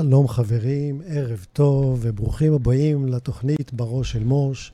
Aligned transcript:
שלום 0.00 0.28
חברים, 0.28 1.00
ערב 1.06 1.46
טוב 1.52 1.98
וברוכים 2.02 2.52
הבאים 2.52 3.08
לתוכנית 3.08 3.72
בראש 3.72 4.12
של 4.12 4.24
מוש. 4.24 4.72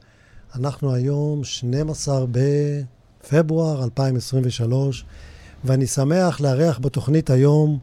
אנחנו 0.54 0.94
היום 0.94 1.44
12 1.44 2.24
בפברואר 2.30 3.84
2023, 3.84 5.04
ואני 5.64 5.86
שמח 5.86 6.40
לארח 6.40 6.78
בתוכנית 6.78 7.30
היום 7.30 7.78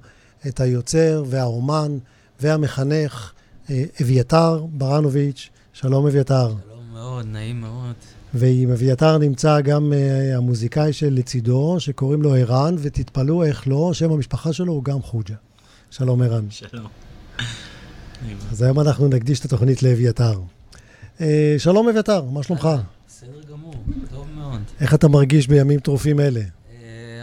את 0.48 0.60
היוצר 0.60 1.24
והאומן 1.28 1.98
והמחנך 2.40 3.34
אה, 3.70 3.84
אביתר 4.02 4.66
ברנוביץ'. 4.72 5.50
שלום 5.74 6.08
אביתר. 6.08 6.48
שלום 6.48 6.94
מאוד, 6.94 7.26
נעים 7.26 7.62
מאוד. 7.62 7.96
ועם 8.34 8.72
אביתר 8.72 9.18
נמצא 9.18 9.62
גם 9.62 9.94
uh, 9.94 10.38
המוזיקאי 10.38 10.94
שלצידו, 10.94 11.76
שקוראים 11.80 12.22
לו 12.22 12.36
ערן, 12.36 12.76
ותתפלאו 12.80 13.44
איך 13.44 13.68
לא, 13.68 13.94
שם 13.94 14.12
המשפחה 14.12 14.54
שלו 14.54 14.74
הוא 14.74 14.84
גם 14.84 15.02
חוג'ה. 15.02 15.36
שלום 15.92 16.22
ערן. 16.22 16.46
שלום. 16.50 17.05
אז 18.52 18.62
היום 18.62 18.80
אנחנו 18.80 19.08
נקדיש 19.08 19.40
את 19.40 19.46
התוכנית 19.46 19.84
לאביתר. 19.84 20.42
Uh, 21.18 21.22
שלום 21.58 21.90
אביתר, 21.90 22.24
מה 22.24 22.44
שלומך? 22.44 22.70
בסדר 23.08 23.42
גמור, 23.52 23.74
טוב 24.10 24.28
מאוד. 24.36 24.62
איך 24.80 24.94
אתה 24.94 25.08
מרגיש 25.08 25.48
בימים 25.48 25.80
טרופים 25.80 26.20
אלה? 26.20 26.42
Uh, 26.42 26.74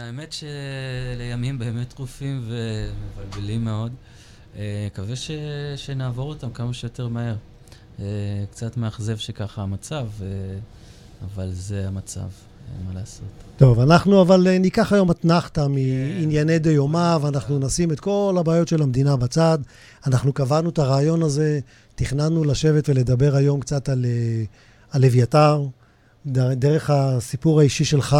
האמת 0.01 0.33
שלימים 0.33 1.59
באמת 1.59 1.93
טרופים 1.93 2.41
ומבלבלים 2.47 3.63
מאוד. 3.63 3.91
מקווה. 4.87 5.15
שנעבור 5.75 6.29
אותם 6.29 6.49
כמה 6.49 6.73
שיותר 6.73 7.07
מהר. 7.07 7.35
קצת 8.51 8.77
מאכזב 8.77 9.17
שככה 9.17 9.61
המצב. 9.61 10.05
אבל 11.23 11.51
זה 11.51 11.87
המצב, 11.87 12.27
מה 12.87 12.99
לעשות. 12.99 13.43
טוב, 13.57 13.79
אנחנו 13.79 14.21
אבל 14.21 14.47
אה, 14.47 14.59
ניקח 14.59 14.93
היום 14.93 15.11
אתנחתא 15.11 15.67
מענייני 15.67 16.59
דיומא, 16.59 17.17
ואנחנו 17.21 17.59
נשים 17.59 17.91
את 17.91 17.99
כל 17.99 18.35
הבעיות 18.39 18.67
של 18.67 18.81
המדינה 18.81 19.15
בצד. 19.15 19.57
אנחנו 20.07 20.33
קבענו 20.33 20.69
את 20.69 20.79
הרעיון 20.79 21.23
הזה, 21.23 21.59
תכננו 21.95 22.43
לשבת 22.43 22.89
ולדבר 22.89 23.35
היום 23.35 23.59
קצת 23.59 23.89
על, 23.89 24.05
אה, 24.05 24.43
אביתר, 25.07 25.65
דרך 26.25 26.89
הסיפור 26.89 27.59
האישי 27.59 27.85
שלך, 27.85 28.17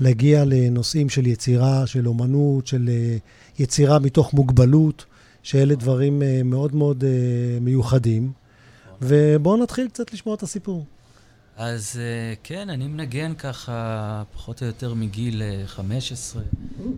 להגיע 0.00 0.44
לנושאים 0.44 1.08
של 1.08 1.26
יצירה, 1.26 1.86
של 1.86 2.08
אומנות, 2.08 2.66
של 2.66 2.88
אה, 2.88 3.16
יצירה 3.58 3.98
מתוך 3.98 4.34
מוגבלות, 4.34 5.04
שאלה 5.42 5.74
דברים 5.74 6.22
מאוד 6.44 6.74
מאוד 6.74 7.04
מיוחדים. 7.60 8.32
ובואו 9.02 9.56
נתחיל 9.56 9.88
קצת 9.88 10.12
לשמוע 10.12 10.34
את 10.34 10.42
הסיפור. 10.42 10.84
אז 11.56 12.00
אה, 12.02 12.34
כן, 12.42 12.70
אני 12.70 12.88
מנגן 12.88 13.34
ככה 13.34 14.22
פחות 14.34 14.62
או 14.62 14.66
יותר 14.66 14.94
מגיל 14.94 15.42
15, 15.66 16.42
אה, 16.42 16.48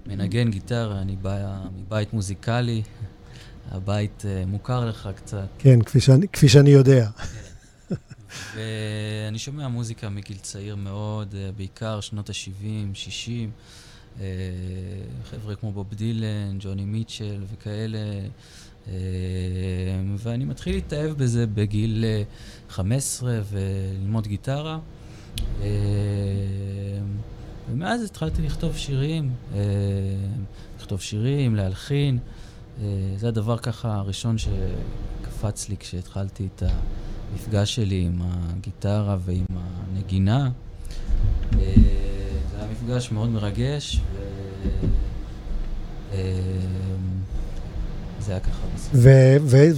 מנגן 0.06 0.50
גיטרה, 0.50 1.00
אני 1.00 1.16
בא 1.16 1.58
מבית 1.76 2.12
מוזיקלי, 2.12 2.82
הבית 3.70 4.22
אה, 4.26 4.46
מוכר 4.46 4.88
לך 4.88 5.08
קצת. 5.16 5.46
כן, 5.58 5.82
כפי 5.82 6.00
שאני, 6.00 6.28
כפי 6.28 6.48
שאני 6.48 6.70
יודע. 6.70 7.10
ואני 8.54 9.38
שומע 9.38 9.68
מוזיקה 9.68 10.08
מגיל 10.08 10.36
צעיר 10.36 10.76
מאוד, 10.76 11.34
בעיקר 11.56 12.00
שנות 12.00 12.30
ה-70, 12.30 12.94
60. 12.94 13.50
חבר'ה 15.30 15.54
כמו 15.56 15.72
בוב 15.72 15.94
דילן, 15.94 16.58
ג'וני 16.58 16.84
מיטשל 16.84 17.44
וכאלה. 17.52 17.98
אמ, 18.88 20.16
ואני 20.18 20.44
מתחיל 20.44 20.74
להתאהב 20.74 21.10
בזה 21.10 21.46
בגיל 21.46 22.04
15 22.68 23.30
אה, 23.30 23.40
וללמוד 23.50 24.26
גיטרה. 24.26 24.78
אמ, 25.60 25.66
ומאז 27.70 28.02
התחלתי 28.04 28.42
לכתוב 28.42 28.76
שירים, 28.76 29.30
אמ, 29.52 29.58
לכתוב 30.78 31.00
שירים, 31.00 31.54
להלחין. 31.54 32.18
אה, 32.80 32.86
זה 33.16 33.28
הדבר 33.28 33.58
ככה 33.58 33.94
הראשון 33.94 34.36
שקפץ 34.38 35.68
לי 35.68 35.76
כשהתחלתי 35.76 36.48
את 36.54 36.62
המפגש 37.32 37.74
שלי 37.74 38.00
עם 38.00 38.18
הגיטרה 38.22 39.16
ועם 39.24 39.46
הנגינה. 39.50 40.50
אה, 41.54 41.74
זה 42.50 42.56
היה 42.60 42.70
מפגש 42.72 43.12
מאוד 43.12 43.28
מרגש. 43.28 44.00
ו... 44.14 44.18
זה 48.28 48.32
היה 48.32 48.40
ככה 48.40 48.66
בסוף. 48.74 48.90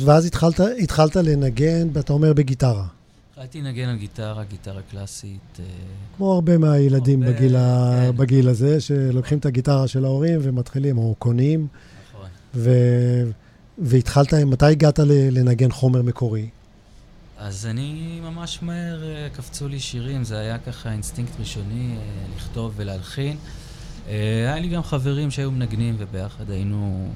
ואז 0.05 0.27
התחלת, 0.27 0.61
התחלת 0.83 1.17
לנגן, 1.17 1.89
ואתה 1.93 2.13
אומר 2.13 2.33
בגיטרה. 2.33 2.87
התחלתי 3.33 3.61
לנגן 3.61 3.89
על 3.89 3.97
גיטרה, 3.97 4.45
גיטרה 4.45 4.81
קלאסית. 4.91 5.59
אה, 5.61 5.65
כמו 6.17 6.33
הרבה 6.33 6.59
מהילדים 6.59 7.23
הרבה, 7.23 7.35
בגיל, 7.35 7.57
כן. 7.57 8.17
בגיל 8.17 8.49
הזה, 8.49 8.81
שלוקחים 8.81 9.39
את 9.39 9.47
הגיטרה 9.47 9.89
של 9.89 10.05
ההורים 10.05 10.41
ומתחילים, 10.43 10.99
או 10.99 11.15
קונים. 11.19 11.67
נכון. 12.15 12.29
ו... 12.55 12.71
והתחלת, 13.79 14.35
מתי 14.35 14.67
הגעת 14.67 14.99
לנגן 15.31 15.71
חומר 15.71 16.03
מקורי? 16.03 16.49
אז 17.39 17.67
אני 17.67 18.21
ממש 18.23 18.59
מהר, 18.63 19.05
אה, 19.05 19.29
קפצו 19.33 19.69
לי 19.69 19.81
שירים, 19.81 20.25
זה 20.25 20.39
היה 20.39 20.59
ככה 20.59 20.93
אינסטינקט 20.93 21.33
ראשוני, 21.41 21.97
אה, 21.97 22.37
לכתוב 22.37 22.73
ולהלחין. 22.77 23.37
היה 24.07 24.59
לי 24.59 24.69
גם 24.69 24.83
חברים 24.83 25.31
שהיו 25.31 25.51
מנגנים, 25.51 25.97
וביחד 25.99 26.51
היינו 26.51 27.09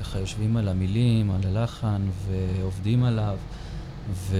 ככה 0.00 0.18
יושבים 0.18 0.56
על 0.56 0.68
המילים, 0.68 1.30
על 1.30 1.56
הלחן, 1.56 2.02
ועובדים 2.28 3.04
עליו. 3.04 3.36
ו... 4.12 4.36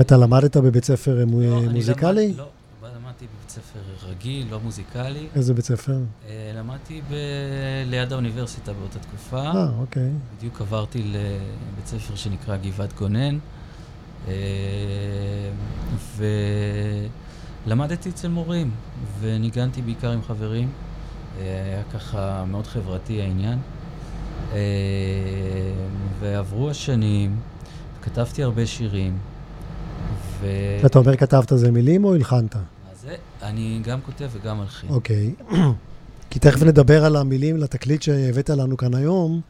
אתה 0.00 0.16
למדת 0.16 0.56
בבית 0.56 0.84
ספר 0.84 1.24
לא, 1.24 1.62
מוזיקלי? 1.72 2.28
למד, 2.28 2.38
לא, 2.38 2.48
למדתי 2.96 3.26
בבית 3.36 3.50
ספר 3.50 3.78
רגיל, 4.08 4.46
לא 4.50 4.60
מוזיקלי. 4.60 5.26
איזה 5.34 5.54
בית 5.54 5.64
ספר? 5.64 5.98
אה, 6.28 6.52
למדתי 6.54 7.00
ב... 7.10 7.14
ליד 7.86 8.12
האוניברסיטה 8.12 8.72
באותה 8.72 8.98
תקופה. 8.98 9.40
אה, 9.40 9.68
אוקיי. 9.78 10.10
בדיוק 10.36 10.60
עברתי 10.60 11.02
לבית 11.02 11.86
ספר 11.86 12.14
שנקרא 12.14 12.56
גבעת 12.56 12.92
גונן. 12.92 13.38
אה, 14.28 14.32
ולמדתי 17.66 18.08
אצל 18.08 18.28
מורים, 18.28 18.70
וניגנתי 19.20 19.82
בעיקר 19.82 20.10
עם 20.10 20.22
חברים. 20.22 20.68
היה 21.38 21.82
ככה 21.92 22.44
מאוד 22.44 22.66
חברתי 22.66 23.22
העניין. 23.22 23.58
אה, 24.52 24.58
ועברו 26.20 26.70
השנים, 26.70 27.36
כתבתי 28.02 28.42
הרבה 28.42 28.66
שירים. 28.66 29.18
ו... 30.40 30.46
אתה 30.86 30.98
אומר 30.98 31.16
כתבת 31.16 31.52
זה 31.54 31.70
מילים 31.70 32.04
או 32.04 32.14
הלחנת? 32.14 32.56
זה, 33.00 33.16
אני 33.42 33.80
גם 33.84 34.00
כותב 34.00 34.28
וגם 34.32 34.58
מלחין. 34.58 34.90
אוקיי. 34.90 35.34
כי 36.30 36.38
תכף 36.38 36.62
נדבר 36.62 37.04
על 37.04 37.16
המילים 37.16 37.56
לתקליט 37.56 38.02
שהבאת 38.02 38.50
לנו 38.50 38.76
כאן 38.76 38.94
היום, 38.94 39.40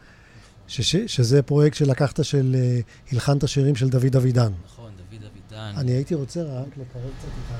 שש, 0.67 0.97
שזה 0.97 1.43
פרויקט 1.43 1.77
שלקחת 1.77 2.25
של, 2.25 2.57
אה, 2.59 2.81
הלחנת 3.13 3.49
שירים 3.49 3.77
של 3.77 3.89
דוד 3.89 4.17
אבידן. 4.17 4.53
נכון, 4.67 4.91
דוד 4.97 5.23
אבידן. 5.33 5.73
אני 5.77 5.93
הייתי 5.93 6.15
רוצה 6.15 6.43
רק 6.43 6.69
לקרב 6.69 7.11
קצת 7.19 7.29
את 7.29 7.53
ה... 7.53 7.57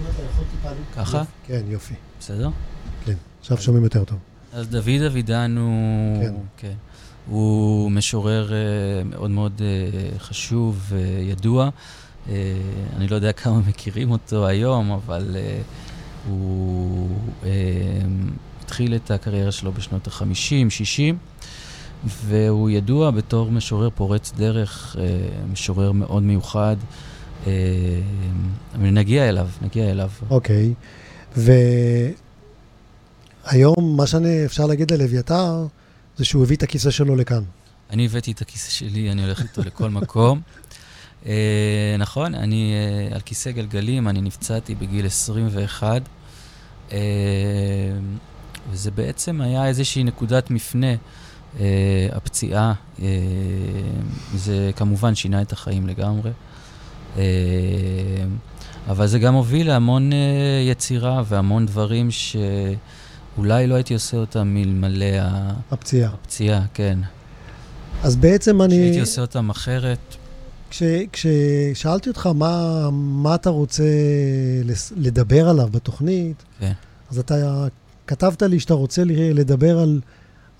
אם 0.00 0.06
אתה 0.14 0.22
יכול 0.22 0.44
טיפה... 0.50 0.68
ככה? 0.96 1.22
כן, 1.46 1.62
יופי. 1.68 1.94
בסדר? 2.20 2.48
כן, 3.04 3.16
עכשיו 3.40 3.58
שומעים 3.58 3.84
יותר 3.84 4.04
טוב. 4.04 4.18
אז 4.52 4.68
דוד 4.68 5.02
אבידן 5.06 5.56
הוא... 5.58 6.22
כן. 6.22 6.34
כן. 6.56 6.72
הוא 7.28 7.90
משורר 7.90 8.50
uh, 8.50 9.08
מאוד 9.08 9.30
מאוד 9.30 9.60
uh, 9.60 10.18
חשוב 10.18 10.92
וידוע. 10.92 11.68
Uh, 12.26 12.30
אני 12.96 13.08
לא 13.08 13.14
יודע 13.14 13.32
כמה 13.42 13.58
מכירים 13.68 14.10
אותו 14.10 14.46
היום, 14.46 14.90
אבל 14.90 15.36
הוא 16.28 17.08
התחיל 18.62 18.94
את 18.94 19.10
הקריירה 19.10 19.52
שלו 19.52 19.72
בשנות 19.72 20.08
ה-50, 20.08 20.70
60, 20.70 21.18
והוא 22.04 22.70
ידוע 22.70 23.10
בתור 23.10 23.50
משורר 23.50 23.90
פורץ 23.94 24.32
דרך, 24.36 24.96
משורר 25.52 25.92
מאוד 25.92 26.22
מיוחד. 26.22 26.76
נגיע 28.76 29.28
אליו, 29.28 29.48
נגיע 29.62 29.90
אליו. 29.90 30.10
אוקיי. 30.30 30.74
Okay. 31.34 31.38
היום, 33.44 33.96
מה 33.96 34.06
שאפשר 34.06 34.66
להגיד 34.66 34.92
על 34.92 35.02
אביתר, 35.02 35.66
זה 36.16 36.24
שהוא 36.24 36.42
הביא 36.42 36.56
את 36.56 36.62
הכיסא 36.62 36.90
שלו 36.90 37.16
לכאן. 37.16 37.42
אני 37.90 38.04
הבאתי 38.04 38.32
את 38.32 38.40
הכיסא 38.40 38.70
שלי, 38.70 39.12
אני 39.12 39.22
הולך 39.24 39.42
איתו 39.42 39.62
לכל 39.62 39.90
מקום. 39.90 40.40
Uh, 41.22 41.26
נכון, 41.98 42.34
אני 42.34 42.74
uh, 43.10 43.14
על 43.14 43.20
כיסא 43.20 43.50
גלגלים, 43.50 44.08
אני 44.08 44.20
נפצעתי 44.20 44.74
בגיל 44.74 45.06
21, 45.06 46.02
uh, 46.02 46.92
אה, 46.92 46.98
וזה 48.70 48.90
בעצם 48.90 49.40
היה 49.40 49.66
איזושהי 49.66 50.04
נקודת 50.04 50.50
מפנה, 50.50 50.94
uh, 50.94 51.58
הפציעה. 52.12 52.72
Uh, 52.96 53.00
זה 54.34 54.70
כמובן 54.76 55.14
שינה 55.14 55.42
את 55.42 55.52
החיים 55.52 55.86
לגמרי. 55.86 56.30
Uh, 57.16 57.18
אבל 58.88 59.06
זה 59.06 59.18
גם 59.18 59.34
הוביל 59.34 59.66
להמון 59.66 60.12
uh, 60.12 60.14
יצירה 60.70 61.22
והמון 61.28 61.66
דברים 61.66 62.10
ש... 62.10 62.36
אולי 63.38 63.66
לא 63.66 63.74
הייתי 63.74 63.94
עושה 63.94 64.16
אותם 64.16 64.48
מלמלא 64.54 65.06
הפציעה. 65.70 66.10
הפציעה, 66.12 66.64
כן. 66.74 66.98
אז 68.02 68.16
בעצם 68.16 68.62
אני... 68.62 68.74
שהייתי 68.74 69.00
עושה 69.00 69.20
אותם 69.20 69.50
אחרת. 69.50 70.16
כש, 70.70 70.82
כששאלתי 71.12 72.08
אותך 72.08 72.26
מה, 72.26 72.88
מה 72.92 73.34
אתה 73.34 73.50
רוצה 73.50 73.84
לדבר 74.96 75.48
עליו 75.48 75.68
בתוכנית, 75.72 76.42
כן. 76.60 76.72
אז 77.10 77.18
אתה 77.18 77.66
כתבת 78.06 78.42
לי 78.42 78.60
שאתה 78.60 78.74
רוצה 78.74 79.02
לדבר 79.06 79.78
על, 79.78 80.00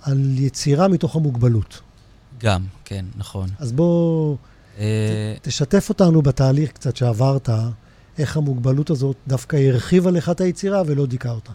על 0.03 0.39
יצירה 0.39 0.89
מתוך 0.89 1.17
המוגבלות. 1.17 1.81
גם, 2.41 2.65
כן, 2.85 3.05
נכון. 3.17 3.49
אז 3.59 3.73
בוא, 3.73 4.37
אה, 4.79 5.35
תשתף 5.43 5.89
אותנו 5.89 6.23
בתהליך 6.23 6.73
קצת 6.73 6.97
שעברת, 6.97 7.49
איך 8.19 8.37
המוגבלות 8.37 8.91
הזאת 8.91 9.17
דווקא 9.29 9.57
הרחיבה 9.57 10.11
לך 10.11 10.31
את 10.31 10.41
היצירה 10.41 10.83
ולא 10.87 11.07
דיכאה 11.07 11.33
אותה. 11.33 11.53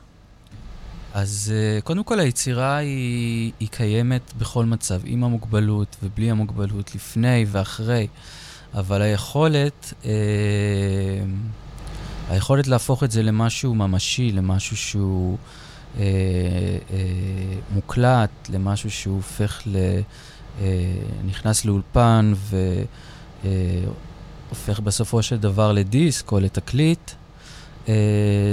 אז 1.18 1.54
אה, 1.56 1.82
קודם 1.82 2.04
כל 2.04 2.20
היצירה 2.20 2.78
היא, 2.78 3.52
היא 3.60 3.68
קיימת 3.72 4.34
בכל 4.38 4.66
מצב, 4.66 5.02
עם 5.06 5.24
המוגבלות 5.24 5.96
ובלי 6.04 6.32
המוגבלות, 6.32 6.96
לפני 6.96 7.46
ואחרי, 7.52 8.08
אבל 8.74 9.02
היכולת, 9.02 9.94
אה, 10.06 10.12
היכולת 12.30 12.68
להפוך 12.68 13.04
את 13.04 13.12
זה 13.12 13.24
למשהו 13.24 13.76
ממשי, 13.76 14.32
למשהו 14.32 14.78
שהוא 14.78 15.38
אה, 15.98 16.04
אה, 16.04 16.98
מוקלט, 17.72 18.50
למשהו 18.50 18.92
שהוא 18.92 19.16
הופך 19.16 19.62
ל... 19.66 19.76
אה, 20.62 20.66
נכנס 21.26 21.66
לאולפן 21.66 22.34
והופך 23.44 24.80
בסופו 24.80 25.24
של 25.24 25.38
דבר 25.38 25.72
לדיסק 25.72 26.32
או 26.32 26.40
לתקליט, 26.40 27.12
אה, 27.12 27.27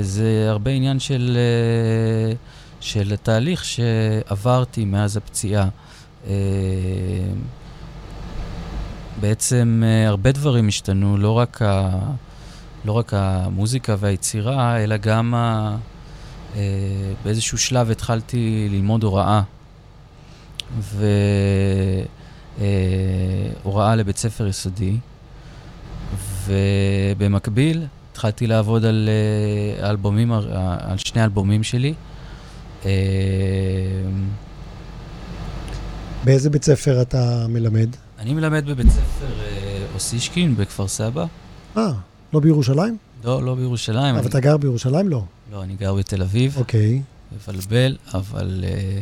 זה 0.02 0.46
הרבה 0.48 0.70
עניין 0.70 0.98
של, 1.00 1.36
אה, 1.36 2.36
של 2.80 3.12
התהליך 3.12 3.64
שעברתי 3.64 4.84
מאז 4.84 5.16
הפציעה. 5.16 5.68
אה, 6.26 6.32
בעצם 9.20 9.82
אה, 9.86 10.08
הרבה 10.08 10.32
דברים 10.32 10.68
השתנו, 10.68 11.16
לא 11.16 11.30
רק, 11.30 11.62
ה, 11.62 11.98
לא 12.84 12.92
רק 12.92 13.14
המוזיקה 13.14 13.96
והיצירה, 13.98 14.84
אלא 14.84 14.96
גם 14.96 15.34
ה, 15.34 15.76
אה, 16.56 16.60
באיזשהו 17.24 17.58
שלב 17.58 17.90
התחלתי 17.90 18.68
ללמוד 18.70 19.02
הוראה. 19.02 19.42
והוראה 23.64 23.96
לבית 23.96 24.16
ספר 24.16 24.46
יסודי, 24.46 24.96
ובמקביל 26.46 27.86
התחלתי 28.14 28.46
לעבוד 28.46 28.84
על 28.84 29.08
אה, 29.80 29.90
אלבומים, 29.90 30.32
על 30.32 30.98
שני 30.98 31.24
אלבומים 31.24 31.62
שלי. 31.62 31.94
אה, 32.84 32.90
באיזה 36.24 36.50
בית 36.50 36.64
ספר 36.64 37.02
אתה 37.02 37.46
מלמד? 37.48 37.88
אני 38.18 38.34
מלמד 38.34 38.66
בבית 38.66 38.90
ספר 38.90 39.40
אה, 39.40 39.84
אוסישקין 39.94 40.56
בכפר 40.56 40.88
סבא. 40.88 41.26
אה, 41.76 41.92
לא 42.32 42.40
בירושלים? 42.40 42.96
לא, 43.24 43.42
לא 43.42 43.54
בירושלים. 43.54 44.14
אבל 44.14 44.18
אני- 44.18 44.28
אתה 44.28 44.40
גר 44.40 44.56
בירושלים? 44.56 45.08
לא. 45.08 45.24
לא, 45.52 45.62
אני 45.62 45.74
גר 45.76 45.94
בתל 45.94 46.22
אביב, 46.22 46.56
אוקיי. 46.56 47.02
מבלבל, 47.32 47.96
אבל 48.14 48.64
אה, 48.66 49.00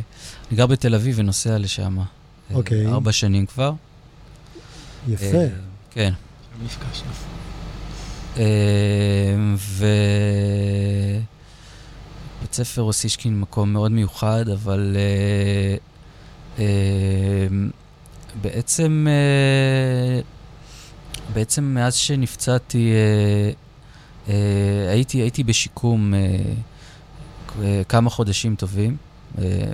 אני 0.49 0.57
גר 0.57 0.65
בתל 0.67 0.95
אביב 0.95 1.15
ונוסע 1.19 1.57
לשם. 1.57 1.99
אה, 1.99 2.03
אוקיי. 2.53 2.87
ארבע 2.87 3.11
שנים 3.11 3.45
כבר. 3.45 3.73
יפה. 5.07 5.25
אה, 5.37 5.47
כן. 5.91 6.13
נפגשנו. 6.65 7.11
אה, 8.37 8.43
ו... 9.55 9.85
בית 12.41 12.53
ספר 12.53 12.81
אוסישקין 12.81 13.39
מקום 13.39 13.73
מאוד 13.73 13.91
מיוחד, 13.91 14.49
אבל 14.49 14.95
אה, 14.95 15.75
אה, 16.59 17.47
בעצם, 18.41 19.07
אה, 19.09 20.21
בעצם 21.33 21.63
מאז 21.63 21.95
שנפצעתי, 21.95 22.91
אה, 24.27 24.89
הייתי, 24.89 25.17
הייתי 25.17 25.43
בשיקום 25.43 26.13
כמה 27.89 28.09
חודשים 28.09 28.55
טובים 28.55 28.97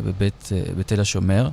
בבית, 0.05 0.49
בתל 0.77 1.01
השומר. 1.01 1.49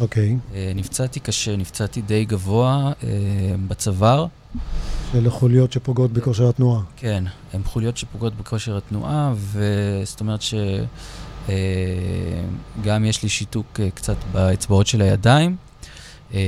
אוקיי. 0.00 0.36
אה, 0.54 0.72
נפצעתי 0.74 1.20
קשה, 1.20 1.56
נפצעתי 1.56 2.02
די 2.02 2.24
גבוה 2.24 2.92
אה, 3.04 3.08
בצוואר. 3.68 4.26
שאלה 5.12 5.30
חוליות 5.30 5.72
שפוגעות 5.72 6.12
בכושר 6.12 6.48
התנועה. 6.48 6.82
כן, 6.96 7.24
הן 7.52 7.62
חוליות 7.64 7.96
שפוגעות 7.96 8.34
בכושר 8.34 8.76
התנועה, 8.76 9.32
וזאת 9.36 10.20
אומרת 10.20 10.40
שגם 12.82 13.04
יש 13.04 13.22
לי 13.22 13.28
שיתוק 13.28 13.80
אה, 13.80 13.90
קצת 13.90 14.16
באצבעות 14.32 14.86
של 14.86 15.02
הידיים, 15.02 15.56
אה, 16.34 16.40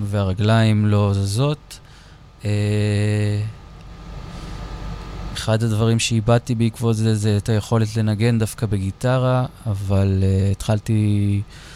והרגליים 0.00 0.86
לא 0.86 1.10
זזות. 1.14 1.78
אה, 2.44 2.50
אחד 5.34 5.62
הדברים 5.62 5.98
שאיבדתי 5.98 6.54
בעקבות 6.54 6.96
זה, 6.96 7.14
זה 7.14 7.36
את 7.36 7.48
היכולת 7.48 7.96
לנגן 7.96 8.38
דווקא 8.38 8.66
בגיטרה, 8.66 9.46
אבל 9.66 10.22
התחלתי 10.52 11.40
uh, 11.40 11.69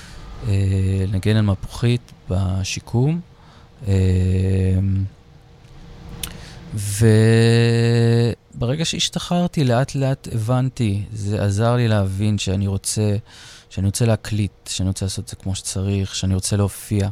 לנגן 1.09 1.37
על 1.37 1.43
מפוחית 1.43 2.13
בשיקום. 2.31 3.21
Uh, 3.83 3.89
וברגע 8.55 8.85
שהשתחררתי, 8.85 9.65
לאט 9.65 9.95
לאט 9.95 10.29
הבנתי, 10.33 11.03
זה 11.13 11.45
עזר 11.45 11.77
לי 11.77 11.89
להבין 11.89 12.39
שאני 12.39 12.67
רוצה, 12.67 13.17
שאני 13.71 13.87
רוצה 13.87 14.07
להקליט, 14.07 14.67
שאני 14.67 14.89
רוצה 14.89 15.05
לעשות 15.05 15.25
את 15.25 15.29
זה 15.29 15.37
כמו 15.37 15.55
שצריך, 15.55 16.15
שאני 16.15 16.35
רוצה 16.35 16.57
להופיע. 16.57 17.09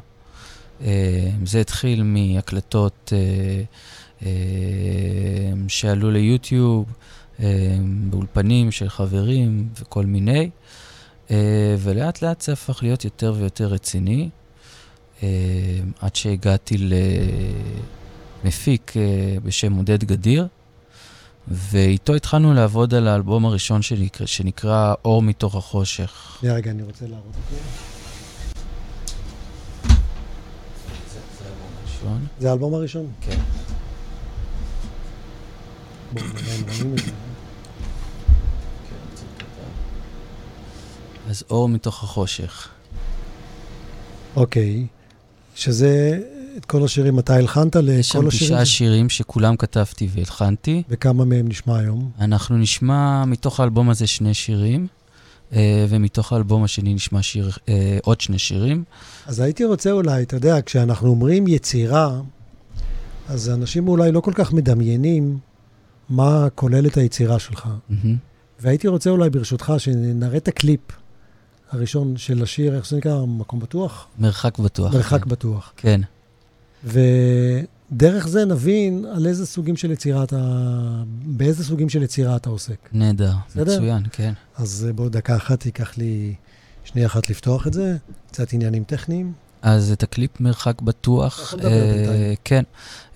אה, 0.81 1.31
זה 1.45 1.61
התחיל 1.61 2.03
מהקלטות 2.03 3.13
אה, 3.13 3.63
אה, 4.27 5.53
שעלו 5.69 6.11
ליוטיוב, 6.11 6.85
אה, 7.41 7.77
באולפנים 8.11 8.71
של 8.71 8.89
חברים 8.89 9.69
וכל 9.81 10.07
מיני, 10.07 10.39
אה, 10.39 10.49
ולאט 11.79 12.23
לאט 12.23 12.41
זה 12.41 12.53
הפך 12.53 12.83
להיות 12.83 13.05
יותר 13.05 13.35
ויותר 13.37 13.67
רציני, 13.67 14.29
אה, 15.23 15.29
עד 16.01 16.17
שהגעתי 16.17 16.79
ל... 16.79 16.93
מפיק 18.45 18.93
אה, 18.97 19.37
בשם 19.45 19.73
עודד 19.73 20.05
גדיר, 20.05 20.47
ואיתו 21.49 22.15
התחלנו 22.15 22.55
לעבוד 22.55 22.95
על 22.95 23.09
האלבום 23.09 23.47
הראשון 23.47 23.83
שלי, 23.83 24.09
שנקרא 24.25 24.95
אור 25.05 25.23
מתוך 25.23 25.55
החושך. 25.55 26.37
שנייה 26.41 26.55
רגע, 26.55 26.71
אני 26.71 26.83
רוצה 26.83 27.07
להראות 27.07 27.27
את 27.27 27.51
זה. 27.51 27.57
ראשון. 31.85 32.27
זה 32.41 32.51
האלבום 32.51 32.75
הראשון? 32.75 33.07
כן. 33.21 33.39
בואו 36.13 36.25
נראה 36.27 36.57
אם 36.57 36.63
רואים 36.69 36.95
את 36.95 36.99
זה. 36.99 37.32
אז 41.29 41.45
אור 41.51 41.69
מתוך 41.69 42.03
החושך. 42.03 42.69
אוקיי. 44.37 44.87
שזה, 45.55 46.21
את 46.57 46.65
כל 46.65 46.85
השירים 46.85 47.19
אתה 47.19 47.35
הלחנת 47.35 47.77
יש 47.77 48.09
שם 48.09 48.19
לכל 48.19 48.29
השירים? 48.29 48.55
תשעה 48.55 48.65
שירים 48.65 49.09
שכולם 49.11 49.57
כתבתי 49.57 50.09
והלחנתי. 50.13 50.83
וכמה 50.89 51.25
מהם 51.25 51.49
נשמע 51.49 51.79
היום? 51.79 52.11
אנחנו 52.21 52.59
נשמע 52.59 53.25
מתוך 53.25 53.61
האלבום 53.61 53.91
הזה 53.91 54.07
שני 54.07 54.35
שירים, 54.35 54.87
אה, 55.53 55.87
ומתוך 55.89 56.33
האלבום 56.33 56.65
השני 56.65 56.95
נשמע 56.95 57.23
שיר, 57.23 57.51
אה, 57.69 57.99
עוד 58.03 58.21
שני 58.21 58.39
שירים. 58.39 58.85
אז 59.27 59.41
הייתי 59.41 59.65
רוצה 59.65 59.91
אולי, 59.91 60.23
אתה 60.23 60.37
יודע, 60.37 60.57
כשאנחנו 60.67 61.09
אומרים 61.09 61.47
יצירה, 61.47 62.21
אז 63.29 63.51
אנשים 63.51 63.89
אולי 63.89 64.13
לא 64.13 64.21
כל 64.21 64.33
כך 64.35 64.53
מדמיינים 64.53 65.39
מה 66.09 66.49
כוללת 66.55 66.97
היצירה 66.97 67.39
שלך. 67.39 67.69
מהמם. 67.89 68.17
והייתי 68.61 68.89
רוצה 68.89 69.11
אולי, 69.11 69.31
ברשותך, 69.31 69.73
שנראה 69.79 70.37
את 70.37 70.49
הקליפ 70.49 70.81
הראשון 71.73 72.17
של 72.17 72.43
השיר, 72.43 72.77
איך 72.77 72.89
זה 72.89 72.97
נקרא? 72.97 73.25
מקום 73.27 73.61
בטוח? 73.61 74.07
מרחק 74.19 74.59
בטוח. 74.59 74.95
מרחק 74.95 75.23
כן. 75.23 75.31
בטוח. 75.31 75.73
כן. 75.77 76.01
ודרך 76.85 78.29
זה 78.29 78.45
נבין 78.45 79.05
על 79.17 79.27
איזה 79.27 79.47
סוגים 79.47 79.77
של 79.77 79.91
יצירה 79.91 80.25
אתה, 80.25 80.41
באיזה 81.25 81.65
סוגים 81.65 81.89
של 81.89 82.03
יצירה 82.03 82.37
אתה 82.37 82.51
עוסק. 82.51 82.89
נהדר? 82.93 83.33
מצוין, 83.57 84.03
כן. 84.13 84.33
אז 84.57 84.85
אה, 84.89 84.93
בוא 84.93 85.09
דקה 85.09 85.37
אחת, 85.37 85.67
ייקח 85.67 85.99
לי 85.99 86.35
שנייה 86.85 87.07
אחת 87.07 87.31
לפתוח 87.31 87.67
את 87.67 87.73
זה, 87.73 87.97
קצת 88.29 88.53
עניינים 88.53 88.85
טכניים. 88.85 89.33
אז 89.63 89.93
את 89.93 90.03
הקליפ 90.03 90.41
מרחק 90.41 90.81
בטוח, 90.81 91.55
בינתיים. 91.55 92.35
כן. 92.45 92.63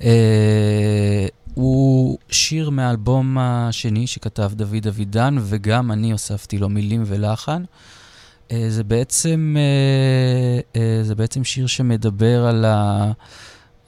אה, 0.03 1.27
הוא 1.55 2.19
שיר 2.31 2.71
מהאלבום 2.71 3.39
השני 3.41 4.07
שכתב 4.07 4.53
דוד 4.55 4.87
אבידן, 4.89 5.37
וגם 5.43 5.93
אני 5.93 6.13
הוספתי 6.13 6.59
לו 6.59 6.69
מילים 6.69 7.03
ולחן. 7.07 7.63
אה, 7.63 7.67
זה 8.69 8.85
בעצם, 8.85 9.57
אה, 9.59 10.81
אה, 10.81 11.03
זה 11.03 11.15
בעצם 11.15 11.45
שיר 11.45 11.67
שמדבר 11.67 12.47
על, 12.47 12.65
ה, 12.65 13.13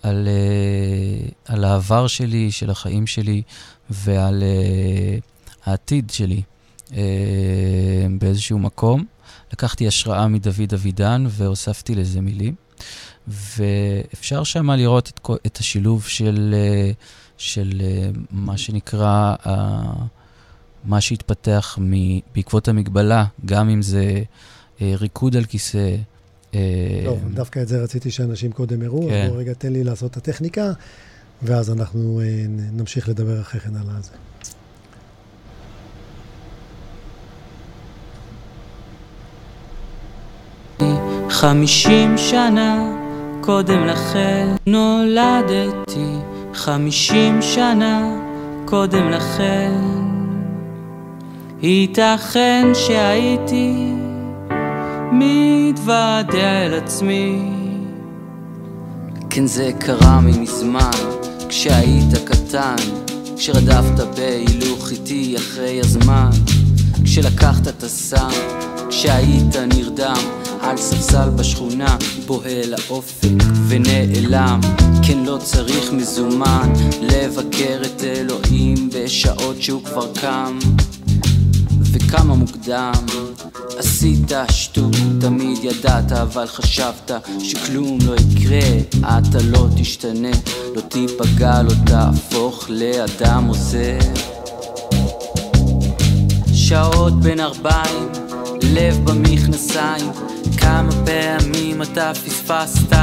על, 0.03 0.29
אה, 0.29 1.29
על 1.55 1.65
העבר 1.65 2.07
שלי, 2.07 2.51
של 2.51 2.71
החיים 2.71 3.07
שלי, 3.07 3.43
ועל 3.91 4.43
אה, 4.43 5.19
העתיד 5.65 6.11
שלי 6.11 6.43
אה, 6.97 8.07
באיזשהו 8.19 8.59
מקום. 8.59 9.05
לקחתי 9.53 9.89
השראה 9.89 10.29
מדוד 10.29 10.75
אבידן 10.75 11.25
והוספתי 11.29 11.95
לזה 11.95 12.21
מילים. 12.21 12.55
ואפשר 13.29 14.45
שמה 14.45 14.77
לראות 14.77 15.09
את, 15.09 15.31
את 15.47 15.57
השילוב 15.57 16.07
של, 16.07 16.55
אה, 16.55 16.91
של 17.37 17.83
אה, 17.85 18.11
מה 18.31 18.59
שנקרא, 18.59 19.35
אה, 19.47 19.83
מה 20.89 21.01
שהתפתח 21.01 21.79
מ- 21.81 22.19
בעקבות 22.35 22.69
המגבלה, 22.69 23.25
גם 23.45 23.69
אם 23.69 23.83
זה 23.83 24.23
אה, 24.83 24.95
ריקוד 25.01 25.37
על 25.37 25.45
כיסא, 25.45 25.97
טוב, 27.05 27.21
דווקא 27.35 27.61
את 27.61 27.69
זה 27.69 27.83
רציתי 27.83 28.11
שאנשים 28.11 28.53
קודם 28.53 28.83
יראו, 28.83 29.09
כן. 29.09 29.23
אז 29.25 29.31
בוא 29.31 29.39
רגע 29.39 29.53
תן 29.53 29.73
לי 29.73 29.85
לעשות 29.85 30.11
את 30.11 30.17
הטכניקה, 30.17 30.73
ואז 31.43 31.71
אנחנו 31.71 32.21
נמשיך 32.73 33.09
לדבר 33.09 33.41
אחרי 33.41 33.61
כן 33.61 33.97
על 33.97 34.03
זה. 34.03 34.11
חמישים 41.31 42.19
שנה 42.19 42.97
קודם 43.41 43.87
לכן 43.87 44.49
נולדתי, 44.67 46.15
חמישים 46.55 47.43
שנה 47.43 48.21
קודם 48.65 49.11
לכן. 49.11 49.73
ייתכן 51.63 52.67
שהייתי 52.75 53.93
מתוודע 55.13 56.67
אל 56.67 56.75
עצמי. 56.75 57.39
כן 59.31 59.47
זה 59.47 59.71
קרה 59.79 60.21
ממזמן, 60.21 60.91
כשהיית 61.49 62.15
קטן, 62.25 62.77
כשרדפת 63.37 64.05
בהילוך 64.17 64.91
איתי 64.91 65.37
אחרי 65.37 65.81
הזמן, 65.81 66.31
כשלקחת 67.05 67.69
את 67.69 67.83
הסם, 67.83 68.31
כשהיית 68.89 69.57
נרדם 69.57 70.21
על 70.61 70.77
ספסל 70.77 71.31
בשכונה, 71.31 71.97
בוהה 72.27 72.67
לאופק 72.67 73.45
ונעלם. 73.69 74.61
כן, 75.07 75.19
לא 75.25 75.39
צריך 75.43 75.93
מזומן 75.93 76.73
לבקר 77.01 77.81
את 77.83 78.03
אלוהים 78.05 78.91
בשעות 78.93 79.63
שהוא 79.63 79.85
כבר 79.85 80.15
קם. 80.15 80.59
וכמה 82.09 82.35
מוקדם. 82.35 82.93
עשית 83.79 84.33
שטות, 84.51 84.97
תמיד 85.21 85.59
ידעת 85.63 86.13
אבל 86.13 86.47
חשבת 86.47 87.11
שכלום 87.39 87.99
לא 88.07 88.15
יקרה, 88.15 88.59
אתה 89.19 89.39
לא 89.45 89.67
תשתנה, 89.77 90.31
לא 90.75 90.81
תיפגע, 90.81 91.63
לא 91.63 91.73
תהפוך 91.87 92.67
לאדם 92.71 93.45
עוזר. 93.49 93.99
שעות 96.55 97.21
בין 97.21 97.41
ארבעים, 97.41 98.09
לב 98.63 99.05
במכנסיים, 99.05 100.11
כמה 100.59 100.91
פעמים 101.05 101.83
אתה 101.83 102.13
פספסת, 102.15 102.97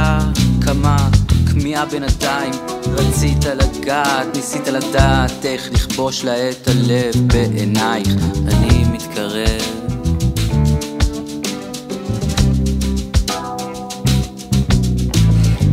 כמה 0.60 1.08
כמיהה 1.50 1.86
בינתיים, 1.86 2.52
רצית 2.86 3.44
לגעת, 3.44 4.36
ניסית 4.36 4.68
לדעת 4.68 5.44
איך 5.44 5.70
לכבוש 5.72 6.24
לה 6.24 6.50
את 6.50 6.68
הלב 6.68 7.14
בעינייך, 7.26 8.08
אני 8.46 8.75
מתקרב. 9.16 9.60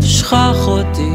שכח 0.02 0.68
אותי 0.68 1.12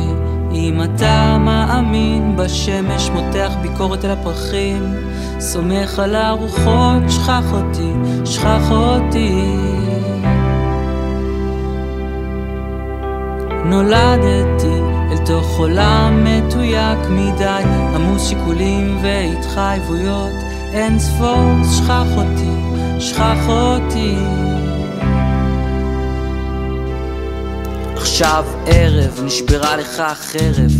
אם 0.52 0.82
אתה 0.82 1.38
מאמין 1.40 2.36
בשמש 2.36 3.10
מותח 3.10 3.52
ביקורת 3.62 4.04
על 4.04 4.10
הפרחים 4.10 4.94
סומך 5.40 5.98
על 5.98 6.14
הרוחות 6.14 7.02
שכח 7.08 7.52
אותי, 7.52 7.92
שכח 8.24 8.70
אותי 8.70 9.56
נולדתי 13.64 14.80
אל 15.10 15.16
תוך 15.26 15.58
עולם 15.58 16.24
מתויק 16.24 16.98
מדי, 17.10 17.62
עמוס 17.94 18.28
שיקולים 18.28 18.98
והתחייבויות 19.02 20.47
אין 20.72 20.98
ספור, 20.98 21.52
שכח 21.76 22.06
אותי, 22.16 23.00
שכח 23.00 23.48
אותי. 23.48 24.14
עכשיו 27.96 28.44
ערב, 28.66 29.20
נשברה 29.24 29.76
לך 29.76 30.00
החרב, 30.00 30.72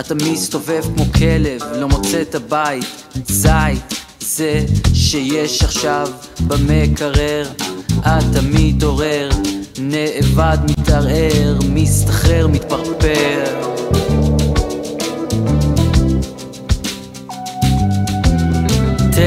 אתה 0.00 0.14
מסתובב 0.14 0.82
כמו 0.94 1.04
כלב, 1.18 1.60
לא 1.74 1.88
מוצא 1.88 2.22
את 2.22 2.34
הבית, 2.34 2.84
זית, 3.26 3.94
זה 4.20 4.64
שיש 4.94 5.62
עכשיו 5.62 6.08
במקרר, 6.40 7.48
אתה 8.00 8.40
מתעורר. 8.52 9.28
נאבד, 9.78 10.58
מתערער, 10.70 11.58
מסתחרר, 11.68 12.46
מתפרפר. 12.46 13.61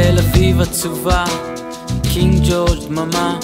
תל 0.04 0.20
אביב 0.20 0.62
עצובה, 0.62 1.24
קינג 2.14 2.44
ג'ורג' 2.50 2.84
דממה, 2.88 3.40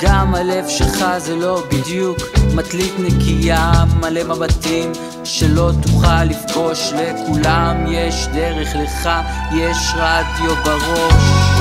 גם 0.00 0.34
הלב 0.34 0.68
שלך 0.68 1.04
זה 1.18 1.36
לא 1.36 1.62
בדיוק 1.72 2.18
מטלית 2.54 2.92
נקייה, 2.98 3.72
מלא 4.00 4.24
מבטים 4.24 4.92
שלא 5.24 5.70
תוכל 5.82 6.24
לפגוש. 6.24 6.92
לכולם 6.92 7.84
יש 7.88 8.26
דרך 8.34 8.76
לך, 8.76 9.10
יש 9.52 9.92
רדיו 9.96 10.54
בראש 10.64 11.53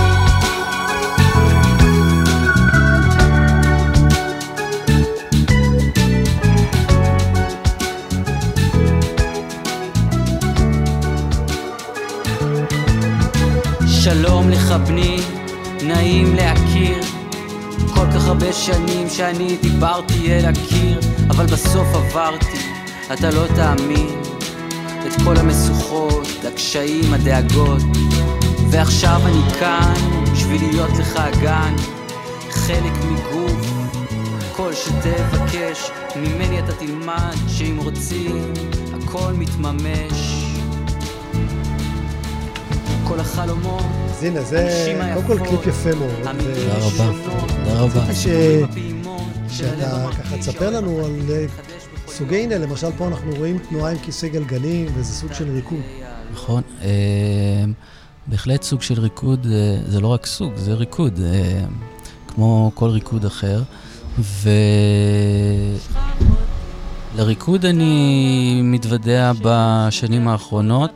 שלום 14.04 14.50
לך 14.50 14.72
בני, 14.88 15.18
נעים 15.84 16.36
להכיר. 16.36 17.04
כל 17.94 18.06
כך 18.16 18.28
הרבה 18.28 18.54
שנים 18.54 19.10
שאני 19.10 19.58
דיברתי 19.62 20.32
אל 20.32 20.46
הקיר 20.46 21.00
אבל 21.30 21.46
בסוף 21.46 21.88
עברתי, 21.94 22.58
אתה 23.14 23.32
לא 23.32 23.46
תאמין 23.56 24.22
את 25.08 25.22
כל 25.24 25.38
המשוכות, 25.38 26.28
הקשיים, 26.54 27.14
הדאגות. 27.14 27.82
ועכשיו 28.70 29.22
אני 29.26 29.60
כאן 29.60 29.94
בשביל 30.34 30.62
להיות 30.62 30.92
לך 31.00 31.16
הגן. 31.16 31.76
חלק 32.50 32.94
מגוף 33.12 33.68
כל 34.56 34.74
שתבקש. 34.74 35.90
ממני 36.16 36.60
אתה 36.60 36.72
תלמד 36.72 37.36
שאם 37.48 37.78
רוצים 37.78 38.54
הכל 38.94 39.34
מתממש 39.34 40.44
כל 43.14 43.20
החלומות, 43.20 43.84
אז 44.10 44.24
הנה, 44.24 44.42
זה 44.42 44.94
קודם 45.14 45.28
כל 45.28 45.48
קליפ 45.48 45.68
יפה 45.68 45.90
מאוד. 45.96 46.12
תודה 46.22 46.78
רבה, 46.78 47.12
תודה 47.64 47.82
רבה. 47.82 48.14
שאתה 49.50 50.10
ככה 50.20 50.38
תספר 50.38 50.70
לנו 50.70 51.06
על 51.06 51.20
אה, 51.30 51.46
סוגי, 52.08 52.44
הנה, 52.44 52.58
למשל 52.58 52.88
פה 52.98 53.08
אנחנו 53.08 53.32
רואים 53.38 53.58
תנועה 53.58 53.92
עם 53.92 53.98
כיסא 53.98 54.28
גלגלים, 54.28 54.88
וזה 54.94 55.14
סוג 55.14 55.34
של 55.34 55.52
ריקוד. 55.54 55.80
נכון. 56.34 56.62
אה, 56.82 56.90
בהחלט 58.28 58.64
סוג 58.64 58.82
של 58.82 59.00
ריקוד, 59.00 59.48
אה, 59.52 59.78
זה 59.88 60.02
לא 60.02 60.08
רק 60.08 60.26
סוג, 60.26 60.56
זה 60.56 60.74
ריקוד, 60.74 61.20
כמו 62.28 62.72
כל 62.74 62.90
ריקוד 62.90 63.26
אחר. 63.26 63.62
ולריקוד 67.16 67.66
אני 67.66 68.62
מתוודע 68.64 69.32
בשנים 69.42 70.28
האחרונות. 70.28 70.92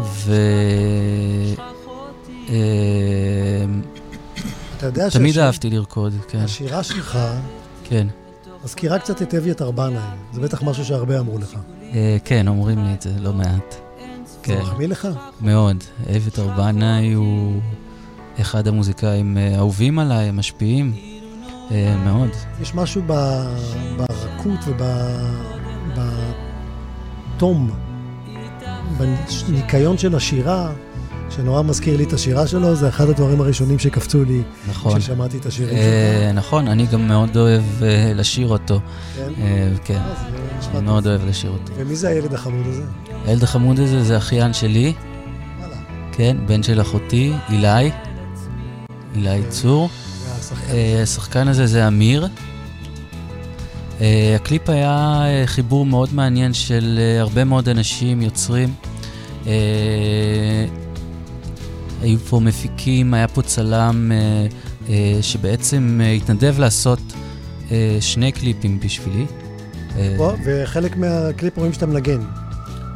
ו... 0.00 0.34
אתה 4.76 4.86
יודע 4.86 5.10
ש... 5.10 5.16
תמיד 5.16 5.38
אהבתי 5.38 5.70
לרקוד, 5.70 6.14
כן. 6.28 6.38
השירה 6.38 6.82
שלך... 6.82 7.18
כן. 7.84 8.06
מזכירה 8.64 8.98
קצת 8.98 9.22
את 9.22 9.34
אביתר 9.34 9.70
בנאי, 9.70 10.00
זה 10.32 10.40
בטח 10.40 10.62
משהו 10.62 10.84
שהרבה 10.84 11.18
אמרו 11.18 11.38
לך. 11.38 11.56
אה, 11.92 12.16
כן, 12.24 12.48
אומרים 12.48 12.84
לי 12.84 12.94
את 12.94 13.02
זה 13.02 13.10
לא 13.20 13.32
מעט. 13.32 13.74
זה 14.26 14.38
כן. 14.42 14.58
מחמיא 14.62 14.88
לך? 14.88 15.08
מאוד. 15.40 15.84
אביתר 16.16 16.48
בנאי 16.56 17.12
הוא 17.12 17.60
אחד 18.40 18.68
המוזיקאים 18.68 19.36
האהובים 19.36 19.98
עליי, 19.98 20.28
המשפיעים. 20.28 20.94
אה, 21.70 21.96
מאוד. 22.04 22.30
יש 22.62 22.74
משהו 22.74 23.02
ברכות 23.96 24.60
ובתום 27.36 27.70
בניקיון 28.98 29.98
של 29.98 30.14
השירה, 30.14 30.72
שנורא 31.30 31.62
מזכיר 31.62 31.96
לי 31.96 32.04
את 32.04 32.12
השירה 32.12 32.46
שלו, 32.46 32.74
זה 32.74 32.88
אחד 32.88 33.08
הדברים 33.08 33.40
הראשונים 33.40 33.78
שקפצו 33.78 34.24
לי 34.24 34.42
נכון. 34.68 34.98
כששמעתי 34.98 35.38
את 35.38 35.46
השירים 35.46 35.76
אה, 35.76 35.82
שלך. 36.28 36.38
נכון, 36.38 36.68
אני 36.68 36.86
גם 36.86 37.08
מאוד 37.08 37.36
אוהב 37.36 37.62
אה, 37.82 38.12
לשיר 38.14 38.48
אותו. 38.48 38.80
כן? 39.16 39.32
אה, 39.38 39.68
כן, 39.84 40.00
אני 40.74 40.80
מאוד 40.84 41.06
אוהב 41.06 41.26
לשיר 41.26 41.50
אותו. 41.50 41.72
ומי 41.76 41.96
זה 41.96 42.08
הילד 42.08 42.34
החמוד 42.34 42.66
הזה? 42.66 42.82
הילד 43.26 43.42
החמוד 43.42 43.80
הזה 43.80 44.04
זה 44.04 44.16
אחיין 44.16 44.52
שלי. 44.52 44.92
וואלה. 45.58 45.76
כן, 46.12 46.36
בן 46.46 46.62
של 46.62 46.80
אחותי, 46.80 47.32
אילי. 47.50 47.90
אילי 49.14 49.42
צור. 49.48 49.88
השחקן 51.02 51.48
הזה 51.48 51.66
זה 51.66 51.88
אמיר. 51.88 52.28
אה, 54.02 54.04
הקליפ 54.36 54.70
היה 54.70 55.22
אה, 55.22 55.46
חיבור 55.46 55.86
מאוד 55.86 56.14
מעניין 56.14 56.54
של 56.54 56.98
אה, 56.98 57.20
הרבה 57.20 57.44
מאוד 57.44 57.68
אנשים, 57.68 58.22
יוצרים. 58.22 58.74
היו 62.02 62.18
פה 62.18 62.40
מפיקים, 62.40 63.14
היה 63.14 63.28
פה 63.28 63.42
צלם 63.42 64.12
אה, 64.88 65.18
שבעצם 65.22 66.00
אה, 66.04 66.10
התנדב 66.12 66.58
לעשות 66.58 66.98
אה, 67.70 67.96
שני 68.00 68.32
קליפים 68.32 68.80
בשבילי. 68.80 69.26
אה, 69.96 70.16
וחלק 70.44 70.96
מהקליפ 70.96 71.58
רואים 71.58 71.72
שאתה 71.72 71.86
מנגן. 71.86 72.20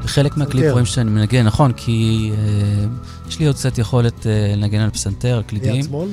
בחלק 0.05 0.37
מהקליפ. 0.37 0.73
רואים 0.73 0.87
שאני 0.87 1.11
מנגן, 1.11 1.47
נכון, 1.47 1.73
כי 1.73 2.31
אה, 2.33 2.85
יש 3.29 3.39
לי 3.39 3.47
עוד 3.47 3.57
קצת 3.57 3.79
יכולת 3.79 4.27
אה, 4.27 4.55
לנגן 4.57 4.81
על 4.81 4.91
פסנתר, 4.91 5.37
על 5.37 5.43
קלידים. 5.43 5.75
יד 5.75 5.85
שמאל? 5.85 6.09